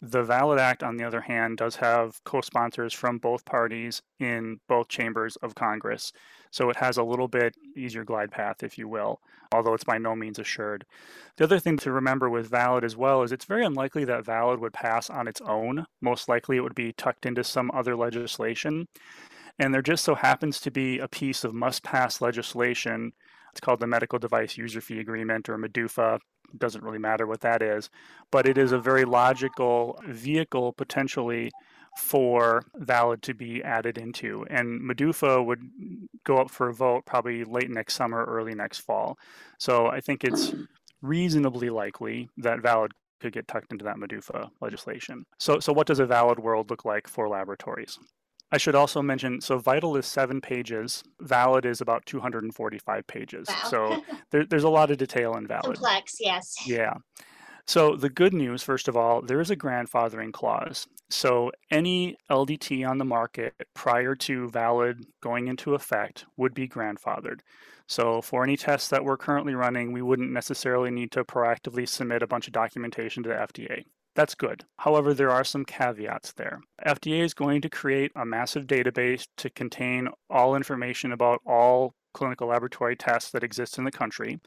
The 0.05 0.22
VALID 0.22 0.60
Act, 0.60 0.83
on 0.83 0.98
the 0.98 1.05
other 1.05 1.22
hand, 1.22 1.55
does 1.55 1.77
have 1.77 2.22
co 2.25 2.41
sponsors 2.41 2.93
from 2.93 3.19
both 3.19 3.45
parties 3.45 4.01
in 4.19 4.60
both 4.67 4.89
chambers 4.89 5.38
of 5.38 5.55
Congress. 5.55 6.12
So 6.51 6.69
it 6.69 6.75
has 6.75 6.98
a 6.98 7.03
little 7.05 7.29
bit 7.29 7.55
easier 7.77 8.03
glide 8.03 8.29
path, 8.29 8.63
if 8.63 8.77
you 8.77 8.89
will, 8.89 9.22
although 9.53 9.74
it's 9.74 9.86
by 9.86 9.98
no 9.98 10.13
means 10.13 10.39
assured. 10.39 10.86
The 11.38 11.45
other 11.45 11.57
thing 11.57 11.77
to 11.77 11.91
remember 11.93 12.29
with 12.29 12.50
valid 12.50 12.83
as 12.83 12.98
well 12.98 13.24
is 13.24 13.31
it's 13.31 13.45
very 13.45 13.63
unlikely 13.63 14.03
that 14.03 14.25
valid 14.25 14.60
would 14.60 14.74
pass 14.74 15.10
on 15.10 15.25
its 15.25 15.39
own. 15.39 15.86
Most 16.01 16.27
likely 16.27 16.57
it 16.57 16.63
would 16.63 16.75
be 16.75 16.91
tucked 16.91 17.25
into 17.25 17.45
some 17.45 17.72
other 17.74 17.95
legislation. 17.95 18.89
And 19.57 19.74
there 19.74 19.81
just 19.81 20.03
so 20.03 20.15
happens 20.15 20.60
to 20.62 20.72
be 20.72 21.00
a 21.00 21.07
piece 21.07 21.45
of 21.45 21.53
must 21.53 21.81
pass 21.81 22.19
legislation. 22.19 23.13
It's 23.51 23.62
called 23.62 23.79
the 23.79 23.88
Medical 23.88 24.19
Device 24.19 24.57
User 24.57 24.81
Fee 24.81 25.00
Agreement 25.00 25.48
or 25.48 25.57
MDUFA. 25.57 26.19
Doesn't 26.57 26.83
really 26.83 27.00
matter 27.00 27.25
what 27.25 27.41
that 27.41 27.62
is, 27.62 27.89
but 28.31 28.48
it 28.48 28.57
is 28.57 28.72
a 28.72 28.79
very 28.79 29.05
logical 29.05 30.00
vehicle 30.07 30.74
potentially 30.74 31.51
for 31.98 32.65
valid 32.75 33.22
to 33.24 33.33
be 33.33 33.63
added 33.63 33.98
into. 33.98 34.45
And 34.50 34.81
MDUFA 34.81 35.45
would 35.45 35.62
go 36.24 36.38
up 36.38 36.50
for 36.50 36.69
a 36.69 36.74
vote 36.74 37.05
probably 37.05 37.43
late 37.43 37.69
next 37.69 37.93
summer, 37.95 38.25
early 38.25 38.55
next 38.55 38.79
fall. 38.79 39.17
So 39.60 39.88
I 39.88 40.01
think 40.01 40.24
it's 40.24 40.53
reasonably 41.01 41.69
likely 41.69 42.29
that 42.38 42.62
valid 42.62 42.93
could 43.19 43.33
get 43.33 43.48
tucked 43.48 43.72
into 43.72 43.86
that 43.86 43.98
MDUFA 43.98 44.50
legislation. 44.62 45.25
So, 45.39 45.60
so 45.60 45.72
what 45.72 45.88
does 45.88 46.00
a 46.00 46.05
valid 46.05 46.39
world 46.39 46.69
look 46.69 46.83
like 46.83 47.07
for 47.07 47.29
laboratories? 47.29 48.00
I 48.53 48.57
should 48.57 48.75
also 48.75 49.01
mention 49.01 49.41
so 49.41 49.57
Vital 49.57 49.98
is 49.98 50.05
seven 50.05 50.39
pages, 50.39 51.03
Valid 51.19 51.65
is 51.65 51.81
about 51.81 52.05
245 52.05 53.07
pages. 53.07 53.48
Wow. 53.50 53.69
So 53.69 54.03
there, 54.29 54.45
there's 54.45 54.63
a 54.63 54.69
lot 54.69 54.91
of 54.91 55.00
detail 55.00 55.36
in 55.38 55.48
Valid. 55.48 55.77
Complex, 55.77 56.17
yes. 56.19 56.53
Yeah. 56.67 56.93
So 57.65 57.95
the 57.95 58.12
good 58.12 58.31
news, 58.31 58.62
first 58.62 58.88
of 58.88 58.95
all, 58.95 59.24
there 59.24 59.41
is 59.41 59.50
a 59.50 59.55
grandfathering 59.55 60.31
clause. 60.31 60.86
So 61.10 61.51
any 61.72 62.15
LDT 62.29 62.88
on 62.88 63.00
the 63.00 63.05
market 63.05 63.55
prior 63.74 64.13
to 64.15 64.50
valid 64.50 65.03
going 65.22 65.48
into 65.48 65.74
effect 65.74 66.25
would 66.38 66.53
be 66.53 66.67
grandfathered. 66.67 67.39
So 67.88 68.22
for 68.22 68.43
any 68.43 68.55
tests 68.55 68.89
that 68.89 69.03
we're 69.03 69.17
currently 69.17 69.55
running, 69.55 69.91
we 69.91 70.03
wouldn't 70.03 70.31
necessarily 70.31 70.91
need 70.91 71.12
to 71.13 71.24
proactively 71.24 71.89
submit 71.89 72.22
a 72.22 72.27
bunch 72.27 72.45
of 72.45 72.53
documentation 72.53 73.24
to 73.24 73.29
the 73.29 73.36
FDA. 73.36 73.83
That's 74.15 74.36
good. 74.36 74.63
However, 74.77 75.13
there 75.13 75.32
are 75.32 75.43
some 75.43 75.65
caveats 75.65 76.34
there. 76.34 76.62
FDA 76.86 77.24
is 77.24 77.34
going 77.34 77.62
to 77.62 77.70
create 77.70 78.12
a 78.15 78.25
massive 78.25 78.67
database 78.67 79.27
to 79.38 79.50
contain 79.50 80.10
all 80.29 80.55
information 80.55 81.12
about 81.12 81.41
all 81.46 81.96
clinical 82.13 82.48
laboratory 82.48 82.96
tests 82.96 83.32
that 83.32 83.43
exist 83.43 83.79
in 83.79 83.86
the 83.86 83.91
country, 83.91 84.39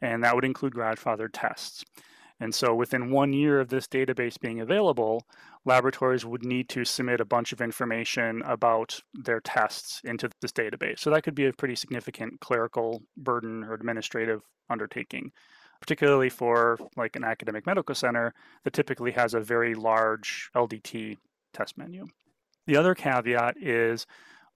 and 0.00 0.24
that 0.24 0.34
would 0.34 0.44
include 0.44 0.74
grandfathered 0.74 1.30
tests. 1.32 1.84
And 2.40 2.52
so 2.52 2.74
within 2.74 3.10
one 3.12 3.32
year 3.32 3.60
of 3.60 3.68
this 3.68 3.86
database 3.86 4.40
being 4.40 4.60
available, 4.60 5.24
laboratories 5.64 6.26
would 6.26 6.44
need 6.44 6.68
to 6.70 6.84
submit 6.84 7.20
a 7.20 7.24
bunch 7.24 7.52
of 7.52 7.60
information 7.60 8.42
about 8.42 9.00
their 9.14 9.40
tests 9.40 10.00
into 10.04 10.28
this 10.40 10.50
database. 10.50 10.98
So 10.98 11.10
that 11.10 11.22
could 11.22 11.36
be 11.36 11.46
a 11.46 11.52
pretty 11.52 11.76
significant 11.76 12.40
clerical 12.40 13.02
burden 13.16 13.62
or 13.62 13.74
administrative 13.74 14.42
undertaking, 14.68 15.30
particularly 15.84 16.30
for 16.30 16.78
like 16.96 17.14
an 17.14 17.24
academic 17.24 17.66
medical 17.66 17.94
center 17.94 18.32
that 18.62 18.72
typically 18.72 19.12
has 19.12 19.34
a 19.34 19.40
very 19.40 19.74
large 19.74 20.48
LDT 20.56 21.18
test 21.52 21.76
menu. 21.76 22.06
The 22.66 22.78
other 22.78 22.94
caveat 22.94 23.58
is 23.58 24.06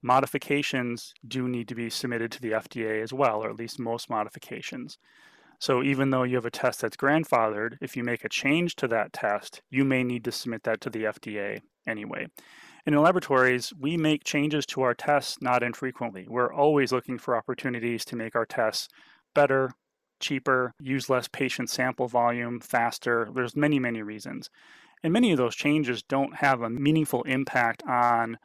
modifications 0.01 1.13
do 1.27 1.47
need 1.47 1.67
to 1.67 1.75
be 1.75 1.87
submitted 1.87 2.31
to 2.31 2.41
the 2.41 2.53
FDA 2.53 3.03
as 3.03 3.13
well, 3.13 3.43
or 3.43 3.49
at 3.51 3.57
least 3.57 3.79
most 3.79 4.09
modifications. 4.09 4.97
So 5.59 5.83
even 5.83 6.09
though 6.09 6.23
you 6.23 6.35
have 6.35 6.47
a 6.47 6.51
test 6.51 6.81
that's 6.81 6.97
grandfathered, 6.97 7.77
if 7.79 7.95
you 7.95 8.03
make 8.03 8.25
a 8.25 8.29
change 8.29 8.75
to 8.77 8.87
that 8.87 9.13
test, 9.13 9.61
you 9.69 9.85
may 9.85 10.03
need 10.03 10.23
to 10.23 10.31
submit 10.31 10.63
that 10.63 10.81
to 10.81 10.89
the 10.89 11.03
FDA 11.03 11.59
anyway. 11.85 12.25
In 12.87 12.99
laboratories, 12.99 13.71
we 13.79 13.97
make 13.97 14.23
changes 14.23 14.65
to 14.67 14.81
our 14.81 14.95
tests 14.95 15.37
not 15.41 15.61
infrequently. 15.61 16.25
We're 16.27 16.51
always 16.51 16.91
looking 16.91 17.19
for 17.19 17.37
opportunities 17.37 18.03
to 18.05 18.15
make 18.15 18.35
our 18.35 18.47
tests 18.47 18.87
better, 19.35 19.69
cheaper, 20.19 20.73
use 20.79 21.09
less 21.09 21.27
patient 21.27 21.69
sample 21.69 22.07
volume, 22.07 22.59
faster. 22.59 23.29
There's 23.33 23.55
many, 23.55 23.79
many 23.79 24.01
reasons. 24.01 24.49
And 25.03 25.13
many 25.13 25.31
of 25.31 25.37
those 25.37 25.55
changes 25.55 26.03
don't 26.03 26.35
have 26.35 26.61
a 26.61 26.69
meaningful 26.69 27.23
impact 27.23 27.83
on 27.87 28.37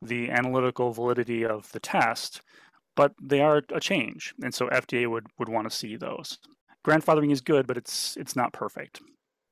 the 0.00 0.30
analytical 0.30 0.92
validity 0.92 1.44
of 1.44 1.72
the 1.72 1.80
test, 1.80 2.42
but 2.94 3.14
they 3.20 3.40
are 3.40 3.62
a 3.72 3.80
change. 3.80 4.34
And 4.42 4.54
so 4.54 4.68
FDA 4.68 5.08
would, 5.08 5.26
would 5.38 5.48
want 5.48 5.70
to 5.70 5.76
see 5.76 5.96
those 5.96 6.38
grandfathering 6.84 7.32
is 7.32 7.40
good, 7.40 7.66
but 7.66 7.76
it's 7.76 8.16
it's 8.16 8.36
not 8.36 8.52
perfect. 8.52 9.00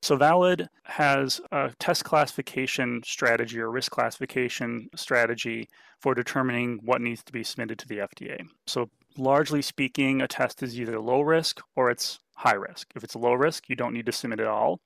So 0.02 0.16
Valid 0.16 0.69
has 0.85 1.40
a 1.52 1.73
test 1.78 2.04
classification 2.04 3.02
strategy 3.04 3.61
or 3.61 3.71
risk 3.71 3.92
classification 3.92 4.88
strategy 4.97 5.69
for 6.00 6.14
determining 6.14 6.78
what 6.83 7.02
needs 7.02 7.23
to 7.25 7.33
be 7.33 7.45
submitted 7.45 7.78
to 7.80 7.88
the 7.88 7.99
FDA. 7.99 8.40
So 8.66 8.88
largely 9.19 9.61
speaking, 9.61 10.23
a 10.23 10.28
test 10.28 10.62
is 10.62 10.80
either 10.80 10.99
low 10.99 11.21
risk 11.21 11.61
or 11.76 11.90
it's 11.90 12.19
high 12.37 12.54
risk. 12.54 12.88
If 12.97 13.04
it's 13.04 13.14
low 13.14 13.35
risk, 13.35 13.69
you 13.69 13.76
don't 13.76 13.92
need 13.92 14.07
to 14.07 14.12
submit 14.12 14.40
at 14.40 14.47
all. 14.47 14.80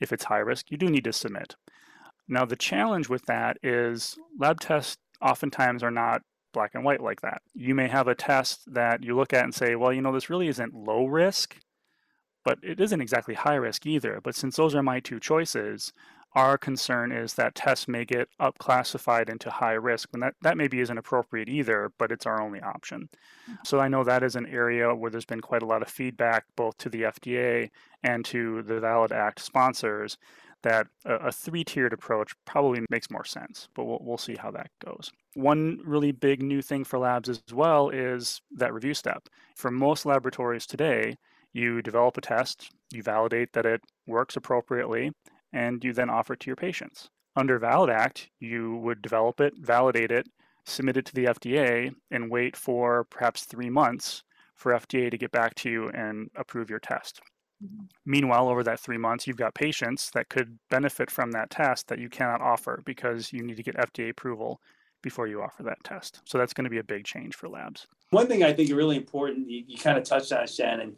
If 0.00 0.12
it's 0.12 0.24
high 0.24 0.38
risk, 0.38 0.70
you 0.70 0.76
do 0.76 0.86
need 0.86 1.04
to 1.04 1.12
submit. 1.12 1.54
Now 2.26 2.44
the 2.44 2.56
challenge 2.56 3.08
with 3.08 3.24
that 3.26 3.58
is 3.62 4.16
lab 4.38 4.60
tests 4.60 4.96
oftentimes 5.22 5.84
are 5.84 5.90
not 5.90 6.22
black 6.52 6.74
and 6.74 6.84
white 6.84 7.00
like 7.00 7.20
that. 7.20 7.42
You 7.54 7.74
may 7.74 7.86
have 7.86 8.08
a 8.08 8.14
test 8.14 8.62
that 8.74 9.04
you 9.04 9.14
look 9.14 9.32
at 9.32 9.44
and 9.44 9.54
say, 9.54 9.76
well, 9.76 9.92
you 9.92 10.02
know, 10.02 10.12
this 10.12 10.30
really 10.30 10.48
isn't 10.48 10.74
low 10.74 11.06
risk 11.06 11.56
but 12.44 12.58
it 12.62 12.80
isn't 12.80 13.00
exactly 13.00 13.34
high 13.34 13.54
risk 13.54 13.86
either. 13.86 14.20
But 14.22 14.34
since 14.34 14.56
those 14.56 14.74
are 14.74 14.82
my 14.82 15.00
two 15.00 15.20
choices, 15.20 15.92
our 16.34 16.58
concern 16.58 17.10
is 17.10 17.34
that 17.34 17.54
tests 17.54 17.88
may 17.88 18.04
get 18.04 18.28
up 18.38 18.58
classified 18.58 19.28
into 19.28 19.50
high 19.50 19.72
risk 19.72 20.08
when 20.12 20.20
that, 20.20 20.34
that 20.42 20.56
maybe 20.56 20.80
isn't 20.80 20.98
appropriate 20.98 21.48
either, 21.48 21.90
but 21.98 22.12
it's 22.12 22.26
our 22.26 22.40
only 22.40 22.60
option. 22.60 23.08
Mm-hmm. 23.10 23.54
So 23.64 23.80
I 23.80 23.88
know 23.88 24.04
that 24.04 24.22
is 24.22 24.36
an 24.36 24.46
area 24.46 24.94
where 24.94 25.10
there's 25.10 25.24
been 25.24 25.40
quite 25.40 25.62
a 25.62 25.66
lot 25.66 25.82
of 25.82 25.88
feedback 25.88 26.44
both 26.54 26.76
to 26.78 26.88
the 26.88 27.02
FDA 27.02 27.70
and 28.02 28.24
to 28.26 28.62
the 28.62 28.78
Valid 28.78 29.12
Act 29.12 29.40
sponsors 29.40 30.18
that 30.62 30.86
a, 31.04 31.14
a 31.14 31.32
three-tiered 31.32 31.92
approach 31.92 32.34
probably 32.44 32.84
makes 32.90 33.10
more 33.10 33.24
sense, 33.24 33.68
but 33.74 33.84
we'll, 33.84 34.00
we'll 34.02 34.18
see 34.18 34.36
how 34.36 34.50
that 34.50 34.70
goes. 34.84 35.10
One 35.34 35.80
really 35.84 36.12
big 36.12 36.42
new 36.42 36.62
thing 36.62 36.84
for 36.84 36.98
labs 36.98 37.28
as 37.28 37.42
well 37.52 37.90
is 37.90 38.40
that 38.52 38.74
review 38.74 38.94
step. 38.94 39.28
For 39.54 39.70
most 39.70 40.04
laboratories 40.04 40.66
today, 40.66 41.16
you 41.52 41.82
develop 41.82 42.16
a 42.16 42.20
test, 42.20 42.70
you 42.92 43.02
validate 43.02 43.52
that 43.52 43.66
it 43.66 43.80
works 44.06 44.36
appropriately, 44.36 45.12
and 45.52 45.82
you 45.84 45.92
then 45.92 46.10
offer 46.10 46.34
it 46.34 46.40
to 46.40 46.46
your 46.46 46.56
patients. 46.56 47.08
Under 47.36 47.58
Valid 47.58 47.90
Act, 47.90 48.30
you 48.40 48.76
would 48.76 49.00
develop 49.02 49.40
it, 49.40 49.54
validate 49.58 50.10
it, 50.10 50.26
submit 50.64 50.96
it 50.96 51.06
to 51.06 51.14
the 51.14 51.26
FDA, 51.26 51.94
and 52.10 52.30
wait 52.30 52.56
for 52.56 53.04
perhaps 53.04 53.44
three 53.44 53.70
months 53.70 54.22
for 54.54 54.72
FDA 54.72 55.10
to 55.10 55.18
get 55.18 55.30
back 55.30 55.54
to 55.56 55.70
you 55.70 55.88
and 55.90 56.30
approve 56.36 56.68
your 56.68 56.80
test. 56.80 57.20
Mm-hmm. 57.64 57.84
Meanwhile, 58.04 58.48
over 58.48 58.62
that 58.64 58.80
three 58.80 58.98
months, 58.98 59.26
you've 59.26 59.36
got 59.36 59.54
patients 59.54 60.10
that 60.14 60.28
could 60.28 60.58
benefit 60.70 61.10
from 61.10 61.30
that 61.32 61.50
test 61.50 61.88
that 61.88 61.98
you 61.98 62.08
cannot 62.08 62.40
offer 62.40 62.82
because 62.84 63.32
you 63.32 63.42
need 63.42 63.56
to 63.56 63.62
get 63.62 63.76
FDA 63.76 64.10
approval 64.10 64.60
before 65.02 65.28
you 65.28 65.42
offer 65.42 65.62
that 65.62 65.82
test. 65.84 66.20
So 66.24 66.38
that's 66.38 66.52
going 66.52 66.64
to 66.64 66.70
be 66.70 66.78
a 66.78 66.84
big 66.84 67.04
change 67.04 67.36
for 67.36 67.48
labs. 67.48 67.86
One 68.10 68.26
thing 68.26 68.42
I 68.42 68.52
think 68.52 68.68
is 68.68 68.74
really 68.74 68.96
important, 68.96 69.48
you, 69.48 69.62
you 69.66 69.78
kind 69.78 69.96
of 69.96 70.04
touched 70.04 70.32
on, 70.32 70.46
Shannon, 70.46 70.96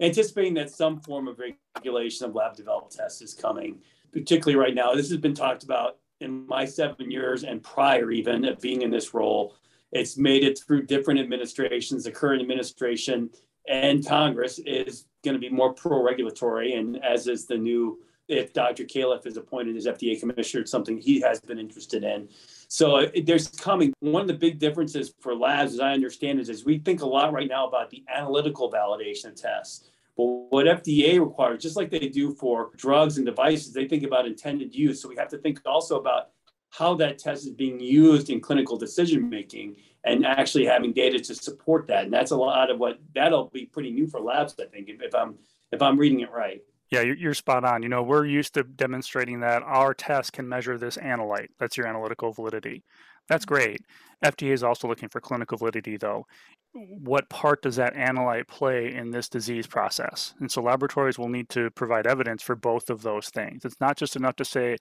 anticipating 0.00 0.54
that 0.54 0.70
some 0.70 1.00
form 1.00 1.28
of 1.28 1.40
regulation 1.76 2.26
of 2.26 2.34
lab 2.34 2.56
developed 2.56 2.96
tests 2.96 3.22
is 3.22 3.34
coming, 3.34 3.78
particularly 4.12 4.56
right 4.56 4.74
now. 4.74 4.94
This 4.94 5.10
has 5.10 5.18
been 5.18 5.34
talked 5.34 5.62
about 5.62 5.98
in 6.20 6.46
my 6.46 6.64
seven 6.64 7.10
years 7.10 7.44
and 7.44 7.62
prior 7.62 8.10
even 8.10 8.44
of 8.44 8.60
being 8.60 8.82
in 8.82 8.90
this 8.90 9.14
role. 9.14 9.54
It's 9.92 10.16
made 10.16 10.44
it 10.44 10.58
through 10.58 10.86
different 10.86 11.20
administrations. 11.20 12.04
The 12.04 12.10
current 12.10 12.42
administration 12.42 13.30
and 13.68 14.06
Congress 14.06 14.58
is 14.60 15.06
going 15.24 15.34
to 15.34 15.40
be 15.40 15.48
more 15.48 15.72
pro 15.72 16.02
regulatory, 16.02 16.74
and 16.74 17.02
as 17.04 17.26
is 17.26 17.46
the 17.46 17.56
new 17.56 18.00
if 18.28 18.52
Dr. 18.52 18.84
Califf 18.84 19.26
is 19.26 19.36
appointed 19.36 19.76
as 19.76 19.86
FDA 19.86 20.18
commissioner, 20.18 20.62
it's 20.62 20.70
something 20.70 20.98
he 20.98 21.20
has 21.20 21.40
been 21.40 21.58
interested 21.58 22.02
in. 22.04 22.28
So 22.68 22.96
uh, 22.96 23.10
there's 23.24 23.48
coming. 23.48 23.92
One 24.00 24.22
of 24.22 24.28
the 24.28 24.34
big 24.34 24.58
differences 24.58 25.14
for 25.20 25.34
labs, 25.34 25.74
as 25.74 25.80
I 25.80 25.92
understand 25.92 26.40
it, 26.40 26.48
is 26.48 26.64
we 26.64 26.78
think 26.78 27.02
a 27.02 27.06
lot 27.06 27.32
right 27.32 27.48
now 27.48 27.68
about 27.68 27.90
the 27.90 28.04
analytical 28.12 28.70
validation 28.70 29.40
tests. 29.40 29.88
But 30.16 30.24
what 30.24 30.66
FDA 30.66 31.20
requires, 31.20 31.62
just 31.62 31.76
like 31.76 31.90
they 31.90 32.08
do 32.08 32.32
for 32.34 32.70
drugs 32.76 33.18
and 33.18 33.26
devices, 33.26 33.72
they 33.72 33.86
think 33.86 34.02
about 34.02 34.26
intended 34.26 34.74
use. 34.74 35.00
So 35.00 35.08
we 35.08 35.16
have 35.16 35.28
to 35.28 35.38
think 35.38 35.60
also 35.66 35.98
about 36.00 36.30
how 36.70 36.94
that 36.94 37.18
test 37.18 37.46
is 37.46 37.52
being 37.52 37.78
used 37.78 38.30
in 38.30 38.40
clinical 38.40 38.76
decision 38.76 39.28
making 39.28 39.76
and 40.04 40.24
actually 40.26 40.64
having 40.64 40.92
data 40.92 41.18
to 41.18 41.34
support 41.34 41.86
that. 41.88 42.04
And 42.04 42.12
that's 42.12 42.30
a 42.30 42.36
lot 42.36 42.70
of 42.70 42.78
what 42.78 42.98
that'll 43.14 43.50
be 43.50 43.66
pretty 43.66 43.90
new 43.90 44.06
for 44.06 44.20
labs, 44.20 44.54
I 44.60 44.66
think, 44.66 44.88
if, 44.88 45.02
if 45.02 45.14
I'm 45.14 45.36
if 45.72 45.82
I'm 45.82 45.98
reading 45.98 46.20
it 46.20 46.30
right. 46.30 46.62
Yeah, 46.90 47.00
you're 47.00 47.34
spot 47.34 47.64
on. 47.64 47.82
You 47.82 47.88
know, 47.88 48.02
we're 48.02 48.26
used 48.26 48.54
to 48.54 48.62
demonstrating 48.62 49.40
that 49.40 49.62
our 49.64 49.92
test 49.92 50.32
can 50.32 50.48
measure 50.48 50.78
this 50.78 50.96
analyte. 50.96 51.48
That's 51.58 51.76
your 51.76 51.86
analytical 51.86 52.32
validity. 52.32 52.84
That's 53.28 53.44
mm-hmm. 53.44 53.54
great. 53.54 53.80
FDA 54.24 54.52
is 54.52 54.62
also 54.62 54.88
looking 54.88 55.08
for 55.08 55.20
clinical 55.20 55.58
validity, 55.58 55.96
though. 55.96 56.26
What 56.72 57.28
part 57.28 57.62
does 57.62 57.76
that 57.76 57.94
analyte 57.94 58.48
play 58.48 58.94
in 58.94 59.10
this 59.10 59.28
disease 59.28 59.66
process? 59.66 60.34
And 60.40 60.50
so 60.50 60.62
laboratories 60.62 61.18
will 61.18 61.28
need 61.28 61.48
to 61.50 61.70
provide 61.70 62.06
evidence 62.06 62.42
for 62.42 62.54
both 62.54 62.90
of 62.90 63.02
those 63.02 63.30
things. 63.30 63.64
It's 63.64 63.80
not 63.80 63.96
just 63.96 64.14
enough 64.14 64.36
to 64.36 64.44
say, 64.44 64.76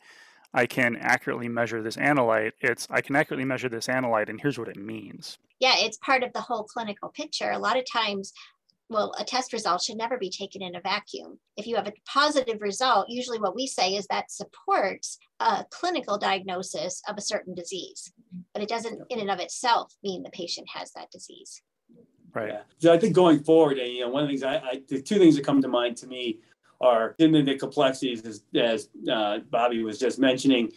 I 0.54 0.66
can 0.66 0.96
accurately 0.98 1.50
measure 1.50 1.82
this 1.82 1.98
analyte. 1.98 2.52
It's 2.62 2.88
I 2.90 3.02
can 3.02 3.16
accurately 3.16 3.46
measure 3.46 3.68
this 3.68 3.88
analyte, 3.88 4.30
and 4.30 4.40
here's 4.40 4.58
what 4.58 4.70
it 4.70 4.78
means. 4.78 5.38
Yeah, 5.60 5.76
it's 5.78 5.98
part 5.98 6.24
of 6.24 6.32
the 6.34 6.42
whole 6.42 6.64
clinical 6.64 7.10
picture. 7.10 7.52
A 7.52 7.60
lot 7.60 7.78
of 7.78 7.84
times, 7.92 8.32
well, 8.90 9.14
a 9.18 9.24
test 9.24 9.52
result 9.52 9.82
should 9.82 9.98
never 9.98 10.18
be 10.18 10.30
taken 10.30 10.62
in 10.62 10.76
a 10.76 10.82
vacuum. 10.82 11.40
If 11.58 11.66
you 11.66 11.76
have 11.76 11.88
a 11.88 11.94
positive 12.08 12.62
result, 12.62 13.10
usually 13.10 13.40
what 13.40 13.56
we 13.56 13.66
say 13.66 13.96
is 13.96 14.06
that 14.08 14.32
supports 14.32 15.18
a 15.40 15.66
clinical 15.72 16.18
diagnosis 16.18 17.02
of 17.08 17.18
a 17.18 17.22
certain 17.22 17.56
disease, 17.56 18.14
but 18.54 18.62
it 18.62 18.70
doesn't 18.70 19.02
in 19.10 19.20
and 19.20 19.32
of 19.32 19.40
itself 19.40 19.94
mean 20.04 20.22
the 20.22 20.30
patient 20.30 20.68
has 20.74 20.92
that 20.92 21.10
disease. 21.12 21.62
Right. 22.34 22.50
Yeah. 22.50 22.62
So 22.80 22.94
I 22.94 23.00
think 23.00 23.16
going 23.16 23.44
forward, 23.44 23.80
and 23.80 23.92
you 23.92 24.02
know, 24.02 24.10
one 24.10 24.24
of 24.24 24.28
the 24.28 24.34
things 24.34 24.44
I, 24.44 24.58
I 24.58 24.82
the 24.88 25.02
two 25.02 25.18
things 25.18 25.36
that 25.36 25.46
come 25.46 25.62
to 25.62 25.68
mind 25.68 25.98
to 25.98 26.08
me 26.08 26.40
are 26.82 27.16
in 27.20 27.32
the 27.32 27.58
complexities, 27.58 28.26
as, 28.26 28.44
as 28.54 28.90
uh, 29.12 29.40
Bobby 29.50 29.84
was 29.84 29.98
just 29.98 30.20
mentioning. 30.20 30.72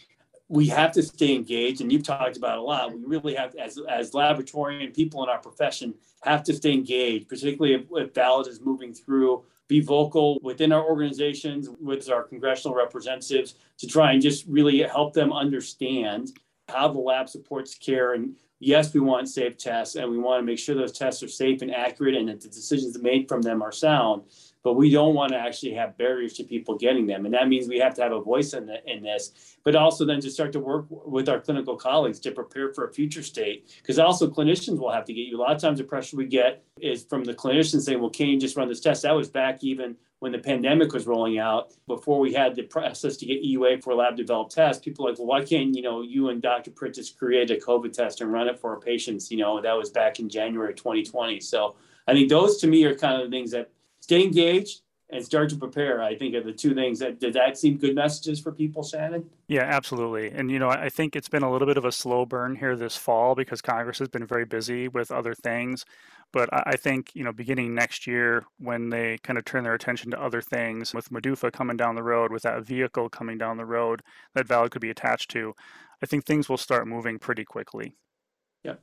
We 0.49 0.67
have 0.67 0.91
to 0.93 1.03
stay 1.03 1.35
engaged, 1.35 1.81
and 1.81 1.91
you've 1.91 2.03
talked 2.03 2.35
about 2.35 2.57
a 2.57 2.61
lot. 2.61 2.91
We 2.91 3.05
really 3.05 3.35
have, 3.35 3.55
as 3.55 3.79
as 3.87 4.13
laboratory 4.13 4.83
and 4.83 4.93
people 4.93 5.23
in 5.23 5.29
our 5.29 5.37
profession, 5.37 5.93
have 6.23 6.43
to 6.43 6.53
stay 6.53 6.73
engaged, 6.73 7.29
particularly 7.29 7.75
if, 7.75 7.83
if 7.91 8.13
Valid 8.13 8.47
is 8.47 8.59
moving 8.59 8.93
through. 8.93 9.43
Be 9.67 9.79
vocal 9.79 10.39
within 10.41 10.71
our 10.71 10.83
organizations, 10.83 11.69
with 11.79 12.09
our 12.09 12.23
congressional 12.23 12.75
representatives, 12.75 13.53
to 13.77 13.85
try 13.87 14.13
and 14.13 14.21
just 14.21 14.47
really 14.47 14.81
help 14.81 15.13
them 15.13 15.31
understand 15.31 16.31
how 16.67 16.87
the 16.87 16.99
lab 16.99 17.29
supports 17.29 17.75
care 17.75 18.13
and 18.13 18.35
yes, 18.59 18.93
we 18.93 18.99
want 18.99 19.29
safe 19.29 19.57
tests 19.57 19.95
and 19.95 20.09
we 20.09 20.17
want 20.17 20.41
to 20.41 20.45
make 20.45 20.59
sure 20.59 20.75
those 20.75 20.97
tests 20.97 21.23
are 21.23 21.27
safe 21.27 21.61
and 21.61 21.73
accurate 21.73 22.15
and 22.15 22.29
that 22.29 22.41
the 22.41 22.49
decisions 22.49 22.97
made 23.01 23.27
from 23.27 23.41
them 23.41 23.61
are 23.61 23.71
sound 23.71 24.23
but 24.63 24.73
we 24.73 24.91
don't 24.91 25.15
want 25.15 25.31
to 25.31 25.37
actually 25.37 25.73
have 25.73 25.97
barriers 25.97 26.33
to 26.33 26.43
people 26.43 26.77
getting 26.77 27.07
them. 27.07 27.25
And 27.25 27.33
that 27.33 27.47
means 27.47 27.67
we 27.67 27.79
have 27.79 27.93
to 27.95 28.01
have 28.01 28.11
a 28.11 28.21
voice 28.21 28.53
in, 28.53 28.65
the, 28.65 28.77
in 28.85 29.01
this, 29.01 29.57
but 29.63 29.75
also 29.75 30.05
then 30.05 30.19
to 30.21 30.29
start 30.29 30.51
to 30.53 30.59
work 30.59 30.85
with 30.89 31.29
our 31.29 31.39
clinical 31.39 31.77
colleagues 31.77 32.19
to 32.21 32.31
prepare 32.31 32.73
for 32.73 32.87
a 32.87 32.93
future 32.93 33.23
state. 33.23 33.73
Because 33.81 33.99
also 33.99 34.29
clinicians 34.29 34.79
will 34.79 34.91
have 34.91 35.05
to 35.05 35.13
get 35.13 35.27
you. 35.27 35.37
A 35.37 35.41
lot 35.41 35.55
of 35.55 35.61
times 35.61 35.77
the 35.77 35.85
pressure 35.85 36.17
we 36.17 36.25
get 36.25 36.63
is 36.81 37.03
from 37.03 37.23
the 37.23 37.33
clinicians 37.33 37.81
saying, 37.81 38.01
well, 38.01 38.09
can 38.09 38.27
you 38.27 38.39
just 38.39 38.57
run 38.57 38.67
this 38.67 38.81
test? 38.81 39.03
That 39.03 39.15
was 39.15 39.29
back 39.29 39.63
even 39.63 39.95
when 40.19 40.31
the 40.33 40.39
pandemic 40.39 40.93
was 40.93 41.07
rolling 41.07 41.39
out, 41.39 41.71
before 41.87 42.19
we 42.19 42.33
had 42.33 42.55
the 42.55 42.63
process 42.63 43.15
to 43.17 43.25
get 43.25 43.43
EUA 43.43 43.81
for 43.81 43.95
lab 43.95 44.17
developed 44.17 44.53
tests, 44.53 44.83
people 44.83 45.05
were 45.05 45.11
like, 45.11 45.19
well, 45.19 45.27
why 45.27 45.43
can't, 45.43 45.73
you 45.73 45.81
know, 45.81 46.01
you 46.01 46.29
and 46.29 46.41
Dr. 46.41 46.71
Prentice 46.71 47.09
create 47.09 47.51
a 47.51 47.55
COVID 47.55 47.93
test 47.93 48.19
and 48.19 48.31
run 48.31 48.49
it 48.49 48.59
for 48.59 48.71
our 48.71 48.79
patients? 48.79 49.31
You 49.31 49.37
know, 49.37 49.61
that 49.61 49.73
was 49.73 49.89
back 49.89 50.19
in 50.19 50.27
January 50.27 50.73
2020. 50.73 51.39
So 51.39 51.75
I 52.07 52.13
think 52.13 52.29
those 52.29 52.57
to 52.57 52.67
me 52.67 52.83
are 52.83 52.95
kind 52.95 53.21
of 53.21 53.29
the 53.29 53.35
things 53.35 53.51
that 53.51 53.71
stay 54.01 54.21
engaged 54.21 54.81
and 55.11 55.25
start 55.25 55.49
to 55.49 55.55
prepare 55.55 56.01
i 56.01 56.15
think 56.15 56.35
are 56.35 56.43
the 56.43 56.53
two 56.53 56.73
things 56.73 56.99
that 56.99 57.19
did 57.19 57.33
that 57.33 57.57
seem 57.57 57.77
good 57.77 57.95
messages 57.95 58.39
for 58.39 58.51
people 58.51 58.83
shannon? 58.83 59.27
Yeah 59.47 59.63
absolutely. 59.63 60.29
And 60.29 60.51
you 60.51 60.59
know 60.59 60.69
i 60.69 60.89
think 60.89 61.15
it's 61.15 61.29
been 61.29 61.43
a 61.43 61.51
little 61.51 61.67
bit 61.67 61.77
of 61.77 61.85
a 61.85 61.91
slow 61.91 62.25
burn 62.25 62.55
here 62.55 62.75
this 62.75 62.95
fall 62.95 63.35
because 63.35 63.61
congress 63.61 63.99
has 63.99 64.07
been 64.07 64.25
very 64.25 64.45
busy 64.45 64.87
with 64.87 65.11
other 65.11 65.33
things. 65.33 65.85
But 66.31 66.49
i 66.51 66.75
think 66.75 67.11
you 67.15 67.23
know 67.23 67.31
beginning 67.31 67.73
next 67.73 68.05
year 68.05 68.43
when 68.59 68.89
they 68.89 69.17
kind 69.23 69.39
of 69.39 69.45
turn 69.45 69.63
their 69.63 69.73
attention 69.73 70.11
to 70.11 70.21
other 70.21 70.41
things 70.41 70.93
with 70.93 71.09
MDUFA 71.09 71.51
coming 71.51 71.77
down 71.77 71.95
the 71.95 72.03
road 72.03 72.31
with 72.31 72.43
that 72.43 72.65
vehicle 72.65 73.09
coming 73.09 73.37
down 73.37 73.57
the 73.57 73.65
road 73.65 74.01
that 74.35 74.47
valid 74.47 74.71
could 74.71 74.81
be 74.81 74.91
attached 74.91 75.31
to 75.31 75.53
i 76.03 76.05
think 76.05 76.25
things 76.25 76.47
will 76.47 76.57
start 76.57 76.87
moving 76.87 77.17
pretty 77.17 77.43
quickly. 77.43 77.95
Yep. 78.63 78.79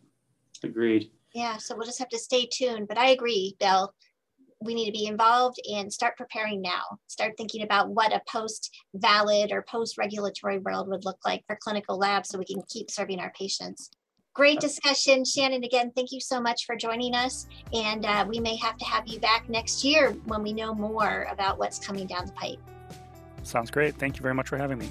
Agreed. 0.65 1.11
Yeah 1.35 1.57
so 1.59 1.77
we'll 1.77 1.87
just 1.87 2.01
have 2.01 2.09
to 2.09 2.19
stay 2.19 2.47
tuned. 2.47 2.89
But 2.89 2.99
i 2.99 3.11
agree 3.11 3.55
bill 3.61 3.95
we 4.67 4.75
need 4.75 4.87
to 4.87 4.93
be 4.93 5.07
involved 5.07 5.59
and 5.73 5.93
start 5.93 6.17
preparing 6.17 6.61
now. 6.61 6.83
Start 7.07 7.35
thinking 7.37 7.63
about 7.63 7.91
what 7.91 8.13
a 8.13 8.21
post 8.29 8.71
valid 8.95 9.53
or 9.53 9.65
post 9.69 9.97
regulatory 9.99 10.59
world 10.59 10.89
would 10.89 11.05
look 11.05 11.19
like 11.25 11.43
for 11.47 11.57
clinical 11.61 11.99
labs 11.99 12.29
so 12.29 12.39
we 12.39 12.45
can 12.45 12.63
keep 12.69 12.91
serving 12.91 13.21
our 13.21 13.33
patients. 13.39 13.91
Great 14.35 14.61
discussion, 14.61 15.25
Shannon. 15.25 15.65
Again, 15.65 15.93
thank 15.97 16.13
you 16.13 16.21
so 16.21 16.43
much 16.43 16.67
for 16.67 16.77
joining 16.77 17.15
us. 17.15 17.47
And 17.73 18.05
uh, 18.05 18.27
we 18.29 18.39
may 18.39 18.57
have 18.57 18.77
to 18.77 18.85
have 18.85 19.07
you 19.07 19.19
back 19.19 19.49
next 19.49 19.83
year 19.83 20.11
when 20.27 20.43
we 20.43 20.53
know 20.53 20.75
more 20.75 21.27
about 21.31 21.59
what's 21.59 21.79
coming 21.79 22.07
down 22.07 22.27
the 22.27 22.33
pipe. 22.33 22.59
Sounds 23.45 23.71
great. 23.71 23.95
Thank 23.95 24.17
you 24.17 24.23
very 24.23 24.35
much 24.35 24.49
for 24.49 24.59
having 24.59 24.79
me. 24.79 24.91